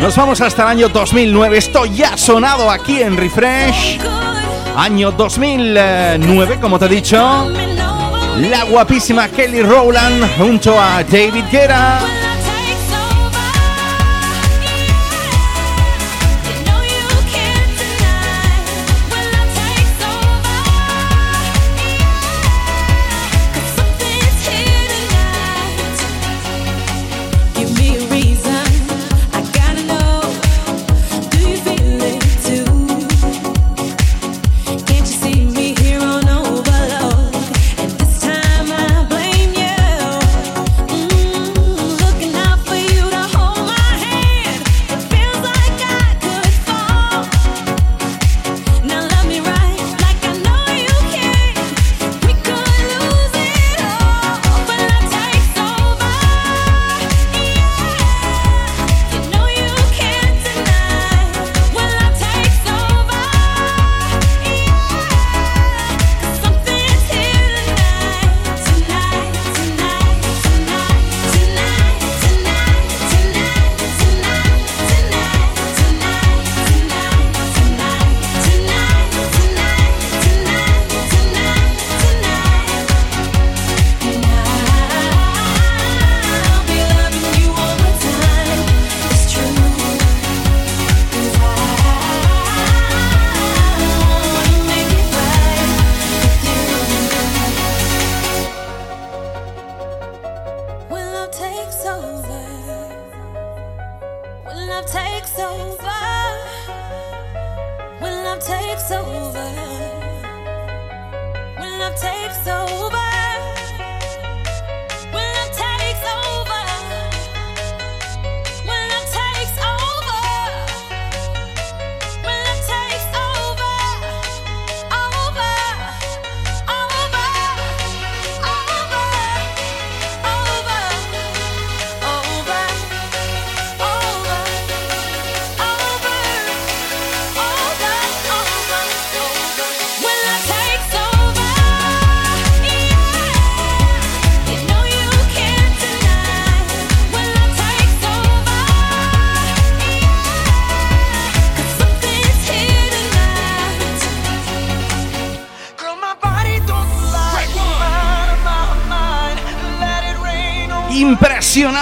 [0.02, 1.58] Nos vamos hasta el año 2009.
[1.58, 4.15] Esto ya ha sonado aquí en Refresh.
[4.78, 7.18] Año 2009, como te he dicho.
[8.50, 12.25] La guapísima Kelly Rowland junto a David Guetta.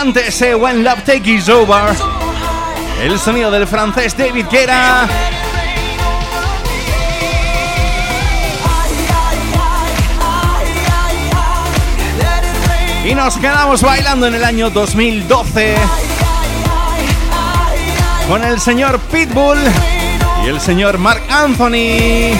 [0.03, 1.95] Ese When Love Take Is Over.
[3.01, 5.07] El sonido del francés David Guerra.
[13.05, 15.75] Y nos quedamos bailando en el año 2012
[18.27, 19.57] con el señor Pitbull
[20.43, 22.35] y el señor Mark Anthony.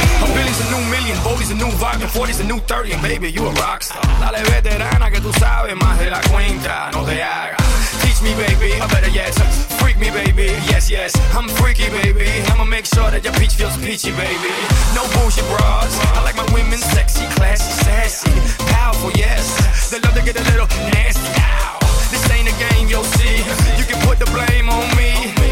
[4.24, 4.90] Billy's a new million, Bobby's a new vodka, 40's a new 30, and baby, you
[4.90, 4.92] a rockstar.
[4.94, 7.58] Dale veterana que tú sabes más de la cuenta, no te hagas.
[8.02, 9.38] Teach me, baby, I better yes.
[9.80, 11.14] Freak me, baby, yes, yes.
[11.36, 12.30] I'm freaky, baby.
[12.52, 14.52] I'ma make sure that your peach feels peachy, baby.
[14.96, 15.92] No bullshit bras.
[16.16, 18.32] I like my women sexy, classy, sassy,
[18.74, 19.92] powerful, yes.
[19.92, 21.30] They love to get a little nasty.
[22.12, 23.38] This ain't a game, you'll see.
[23.78, 25.43] You can put the blame on me.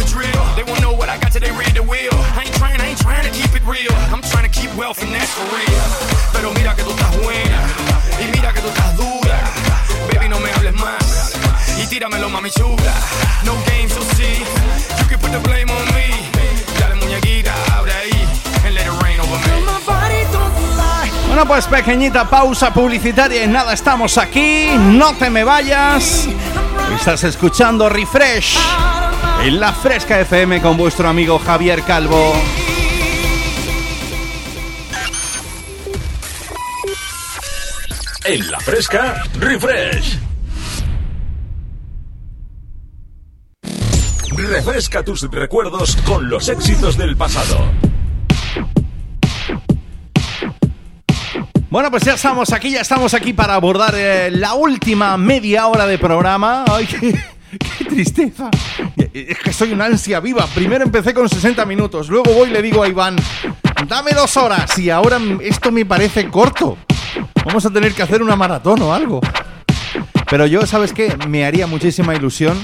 [0.00, 0.44] The drill.
[0.56, 2.12] They won't know what I got till they read the wheel.
[2.36, 3.92] I ain't trying, I ain't trying to keep it real.
[4.08, 5.84] I'm trying to keep wealth and that's for real.
[6.32, 7.60] Pero mira que tú estás buena.
[8.20, 9.38] Y mira que tú estás dura.
[10.08, 11.36] Baby, no me hables más.
[11.78, 12.94] Y tíramelo, mami chula.
[13.44, 14.40] No games, you'll see.
[14.98, 16.08] You can put the blame on me.
[16.78, 18.28] Dale muñequita, abre ahí.
[18.64, 19.60] And let it rain over me.
[19.66, 21.10] My body don't lie.
[21.28, 24.72] Bueno, pues pequeñita pausa publicitaria y nada, estamos aquí.
[24.78, 26.26] No te me vayas.
[26.96, 28.58] Estás escuchando Refresh
[29.42, 32.34] en la Fresca FM con vuestro amigo Javier Calvo.
[38.24, 40.18] En la fresca, refresh.
[44.36, 47.72] Refresca tus recuerdos con los éxitos del pasado.
[51.70, 55.86] Bueno, pues ya estamos aquí, ya estamos aquí para abordar eh, la última media hora
[55.86, 56.64] de programa.
[56.68, 57.18] Ay, qué,
[57.58, 58.50] qué tristeza.
[59.12, 60.46] Es que soy una ansia viva.
[60.54, 63.16] Primero empecé con 60 minutos, luego voy y le digo a Iván,
[63.86, 64.78] dame dos horas.
[64.78, 66.78] Y ahora esto me parece corto.
[67.44, 69.20] Vamos a tener que hacer una maratón o algo.
[70.28, 71.16] Pero yo, ¿sabes qué?
[71.28, 72.56] Me haría muchísima ilusión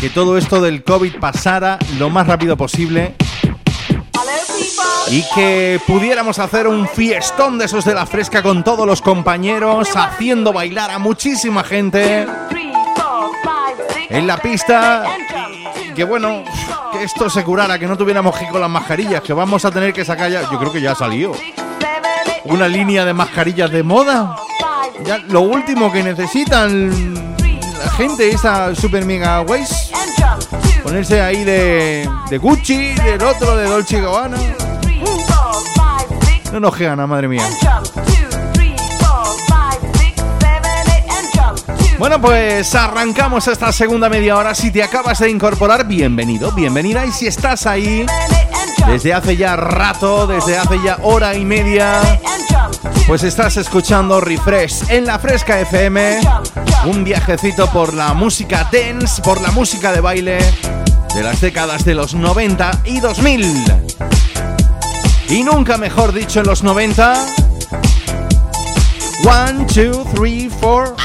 [0.00, 3.14] que todo esto del COVID pasara lo más rápido posible
[5.10, 9.88] y que pudiéramos hacer un fiestón de esos de la fresca con todos los compañeros,
[9.94, 12.26] haciendo bailar a muchísima gente
[14.14, 15.04] en la pista.
[15.94, 16.44] Que bueno,
[16.92, 19.92] que esto se curara, que no tuviéramos que con las mascarillas, que vamos a tener
[19.92, 21.32] que sacar ya, yo creo que ya salió,
[22.44, 24.36] una línea de mascarillas de moda.
[25.04, 27.14] Ya lo último que necesitan
[27.78, 29.90] la gente, esa super mega ways,
[30.82, 32.08] ponerse ahí de,
[32.40, 34.36] Gucci, del otro, de Dolce Gabbana.
[36.52, 37.42] No nos gana, madre mía.
[41.98, 44.54] Bueno, pues arrancamos esta segunda media hora.
[44.54, 47.06] Si te acabas de incorporar, bienvenido, bienvenida.
[47.06, 48.04] Y si estás ahí
[48.86, 52.00] desde hace ya rato, desde hace ya hora y media,
[53.06, 56.20] pues estás escuchando Refresh en la Fresca FM.
[56.86, 60.38] Un viajecito por la música dance, por la música de baile
[61.14, 63.64] de las décadas de los 90 y 2000.
[65.28, 67.26] Y nunca mejor dicho en los 90.
[69.22, 71.03] 1, 2, 3, 4.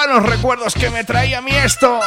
[0.00, 2.00] llegaban los recuerdos que me traía a mí esto.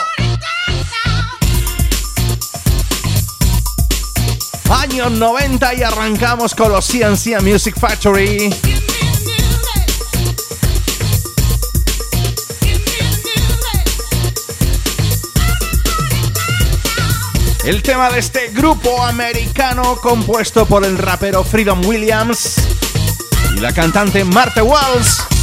[4.70, 8.54] Años 90 y arrancamos con los CNC Music Factory.
[17.66, 22.56] El tema de este grupo americano compuesto por el rapero Freedom Williams
[23.56, 25.43] y la cantante Martha Walls.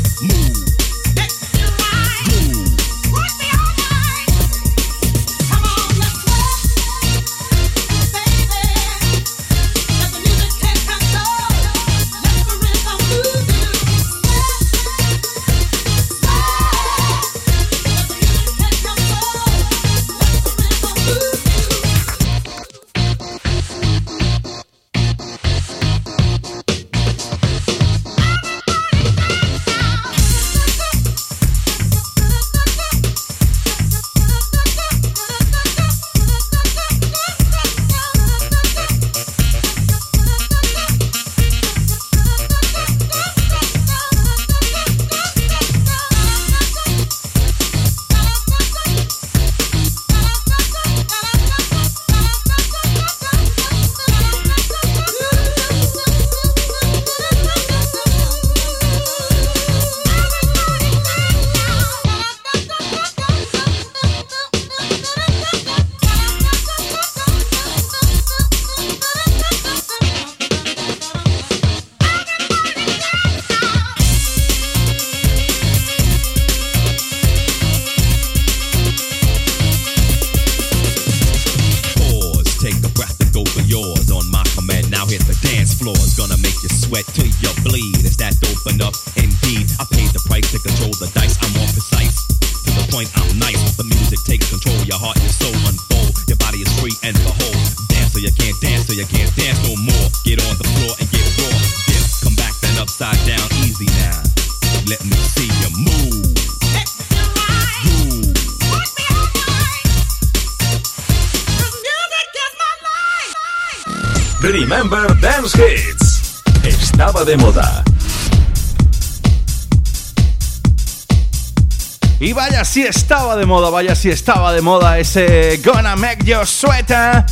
[123.31, 127.23] estaba de moda, vaya si estaba de moda ese Gonna Make You Sweater.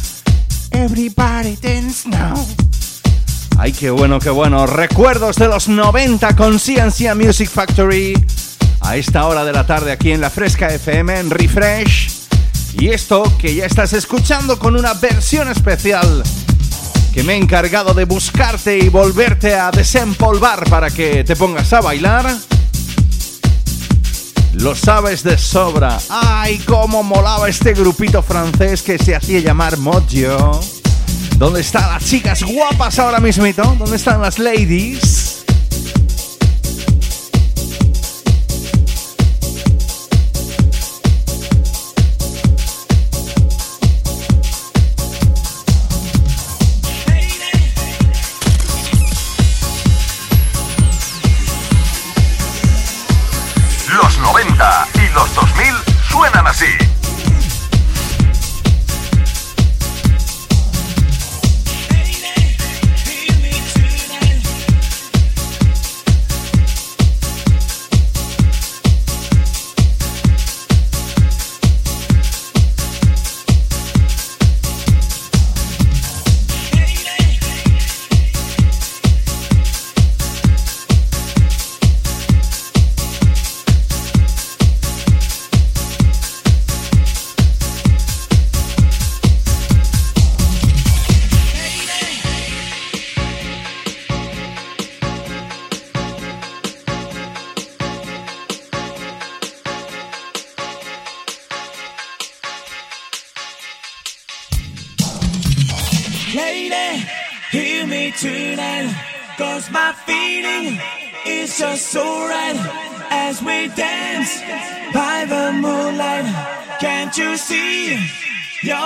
[0.72, 2.38] Everybody dance now.
[3.58, 4.66] Ay, qué bueno, qué bueno.
[4.66, 8.14] Recuerdos de los 90 con CNC Music Factory.
[8.80, 12.28] A esta hora de la tarde aquí en la Fresca FM en Refresh.
[12.80, 16.24] Y esto que ya estás escuchando con una versión especial
[17.14, 21.82] que me he encargado de buscarte y volverte a desempolvar para que te pongas a
[21.82, 22.49] bailar.
[24.54, 25.98] Lo sabes de sobra.
[26.10, 30.60] ¡Ay, cómo molaba este grupito francés que se hacía llamar Mojo!
[31.38, 33.64] ¿Dónde están las chicas guapas ahora mismito?
[33.78, 35.29] ¿Dónde están las ladies?
[56.60, 56.89] See.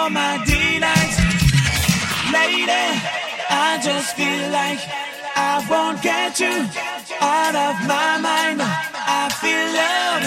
[0.03, 1.15] You're my delight.
[2.35, 2.83] Lady,
[3.49, 4.79] I just feel like
[5.33, 6.67] I won't get you
[7.21, 8.59] out of my mind.
[8.59, 10.25] I feel love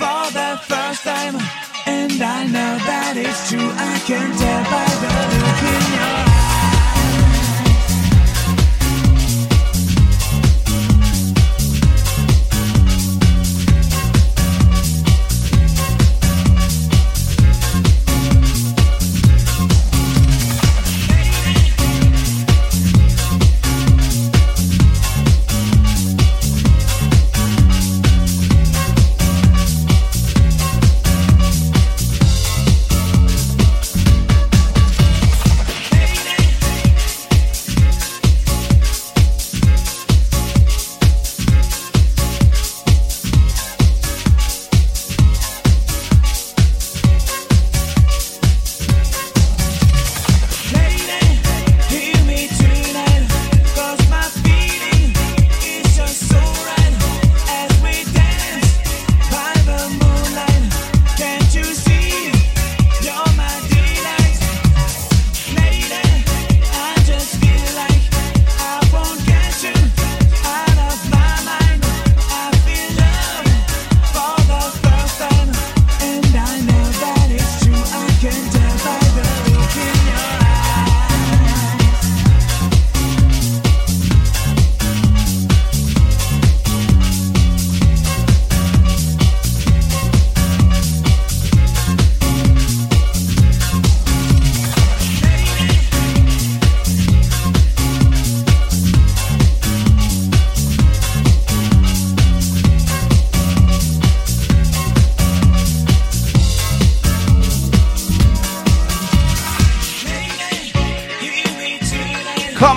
[0.00, 1.36] for the first time.
[1.84, 3.60] And I know that it's true.
[3.60, 4.91] I can tell by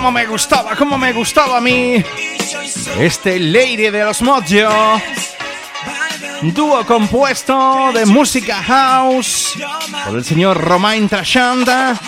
[0.06, 2.00] Cómo me gustaba, cómo me gustaba a mí
[2.96, 5.02] este Lady de los Mojo.
[6.42, 9.54] Dúo compuesto de música house
[10.04, 11.98] por el señor Romain Trashanda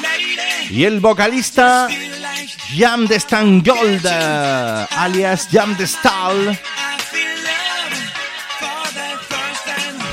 [0.71, 1.89] y el vocalista
[2.73, 6.57] Jam de Stangold, alias Jam de.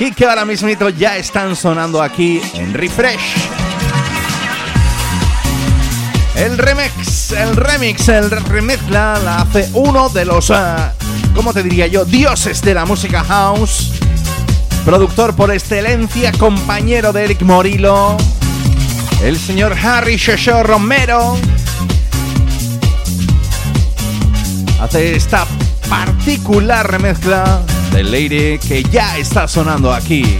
[0.00, 3.36] Y que ahora mismito ya están sonando aquí en Refresh.
[6.34, 10.92] El remix, el remix, el remezcla la hace uno de los, ah,
[11.34, 12.04] ¿cómo te diría yo?
[12.04, 13.92] Dioses de la música house.
[14.84, 18.16] Productor por excelencia, compañero de Eric Morillo.
[19.22, 21.36] El señor Harry Shosho Romero.
[24.80, 25.46] Hace esta
[25.88, 27.62] particular remezcla
[27.92, 30.38] de Lady que ya está sonando aquí.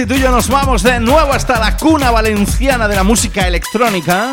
[0.00, 3.46] ¿Y tú y yo nos vamos de nuevo hasta la cuna valenciana de la música
[3.46, 4.30] electrónica?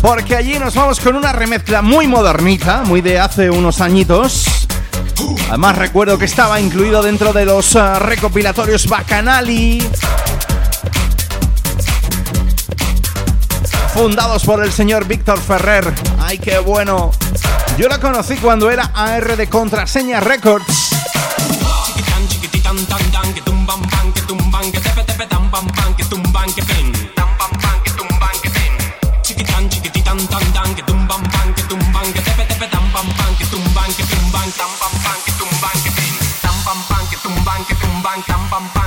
[0.00, 4.44] Porque allí nos vamos con una remezcla muy modernita, muy de hace unos añitos.
[5.48, 9.82] Además recuerdo que estaba incluido dentro de los ah, recopilatorios Bacanali.
[13.92, 15.92] Fundados por el señor Víctor Ferrer.
[16.30, 17.10] ¡Ay, qué bueno!
[17.76, 20.90] Yo la conocí cuando era AR de Contraseña Records.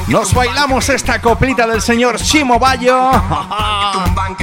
[0.08, 3.12] Nos bailamos esta coplita del señor Chimo Bayo.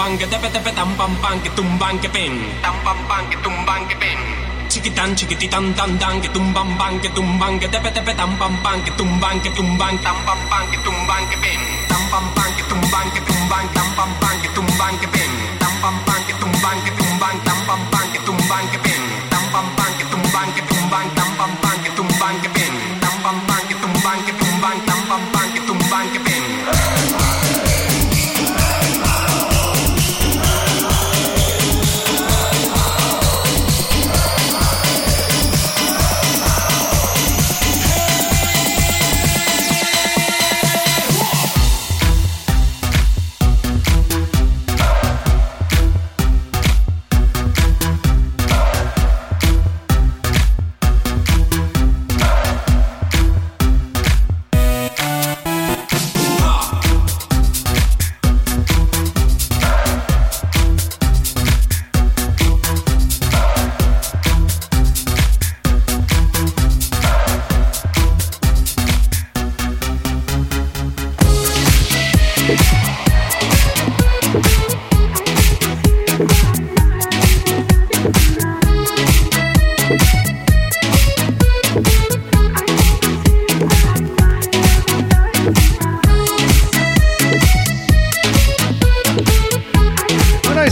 [0.00, 2.32] tumban, que tepe, tepe, tan, pam, pan, que tumban, que pen,
[2.62, 4.18] tan, pam, pan, que tumban, que pen.
[4.68, 8.82] Chiquitan, chiquititan, tan, tan, que tumban, pan, que tumban, que tepe, tepe, tan, pam, pan,
[8.82, 12.62] que tumban, que tumban, tan, pam, pan, que tumban, que pen, tan, pam, pan, que
[12.62, 13.39] tumban, que tumban,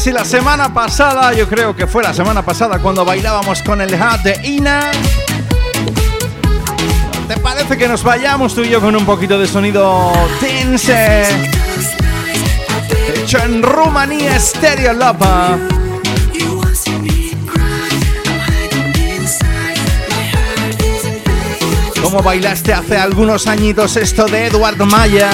[0.09, 3.93] si la semana pasada, yo creo que fue la semana pasada cuando bailábamos con el
[3.93, 4.90] hat de Ina.
[7.26, 10.10] ¿Te parece que nos vayamos tú y yo con un poquito de sonido
[10.40, 11.26] tense?
[13.16, 15.59] Hecho en Rumanía, Stereo Lopa.
[22.02, 25.28] ¿Cómo bailaste hace algunos añitos esto de Eduardo Maya?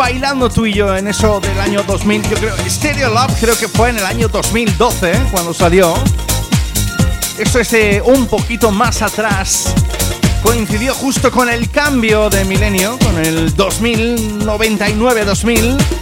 [0.00, 3.68] Bailando tú y yo en eso del año 2000, yo creo, Stereo Love creo que
[3.68, 5.26] fue en el año 2012 ¿eh?
[5.30, 5.92] cuando salió.
[7.36, 9.74] Esto es un poquito más atrás.
[10.42, 15.99] Coincidió justo con el cambio de milenio, con el 2099-2000.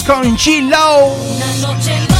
[0.00, 2.11] Con G-Low.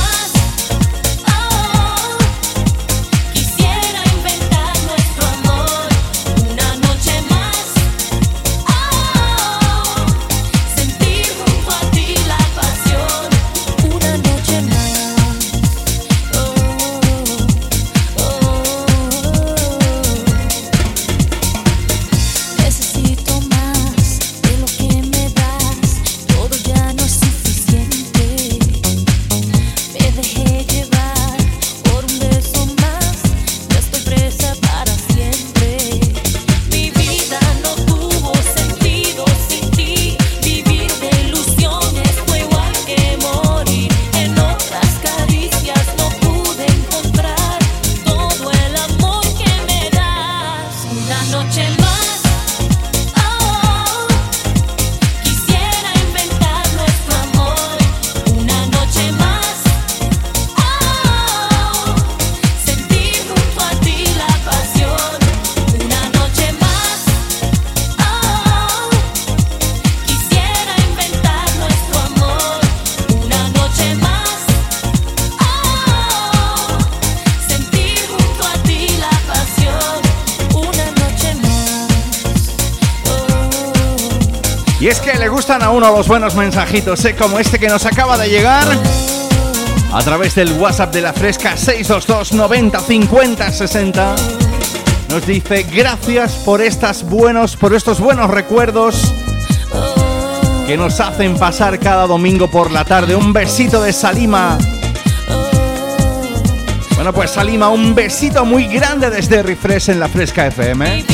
[86.08, 87.14] Buenos mensajitos, ¿eh?
[87.14, 88.66] como este que nos acaba de llegar
[89.92, 94.16] a través del WhatsApp de la Fresca 622 90 50 60.
[95.10, 99.12] Nos dice gracias por estas buenos, por estos buenos recuerdos
[100.66, 103.14] que nos hacen pasar cada domingo por la tarde.
[103.14, 104.56] Un besito de Salima.
[106.94, 111.04] Bueno, pues Salima, un besito muy grande desde Refresh en la Fresca FM.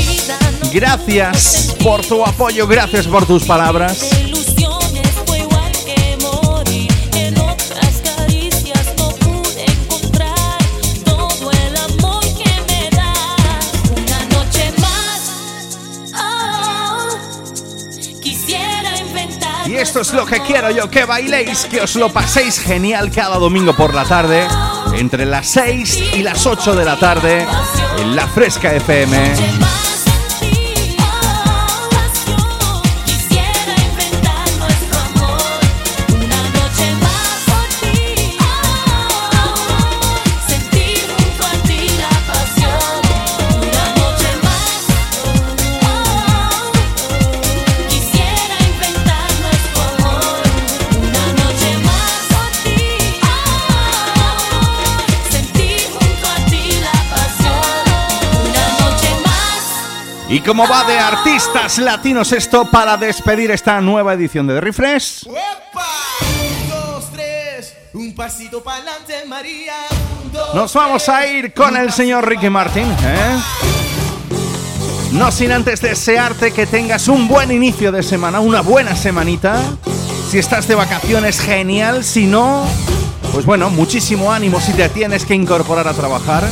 [0.72, 4.07] Gracias por tu apoyo, gracias por tus palabras.
[19.88, 23.74] Esto es lo que quiero yo, que bailéis, que os lo paséis genial cada domingo
[23.74, 24.46] por la tarde,
[24.92, 27.46] entre las 6 y las 8 de la tarde,
[27.98, 29.87] en la Fresca FM.
[60.38, 65.26] ¿Y cómo va de artistas latinos esto para despedir esta nueva edición de The Refresh?
[65.26, 65.34] Un,
[66.70, 69.74] dos, tres, un pasito para adelante, María.
[70.22, 73.36] Un, dos, Nos vamos a ir con el señor Ricky Martin, ¿eh?
[75.10, 79.60] No sin antes desearte que tengas un buen inicio de semana, una buena semanita.
[80.30, 82.04] Si estás de vacaciones, genial.
[82.04, 82.64] Si no,
[83.32, 86.44] pues bueno, muchísimo ánimo si te tienes que incorporar a trabajar.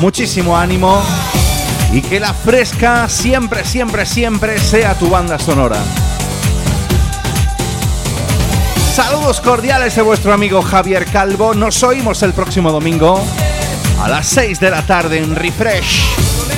[0.00, 1.02] Muchísimo ánimo.
[1.92, 5.78] Y que la fresca siempre, siempre, siempre sea tu banda sonora.
[8.94, 11.54] Saludos cordiales de vuestro amigo Javier Calvo.
[11.54, 13.24] Nos oímos el próximo domingo
[14.02, 16.57] a las 6 de la tarde en Refresh.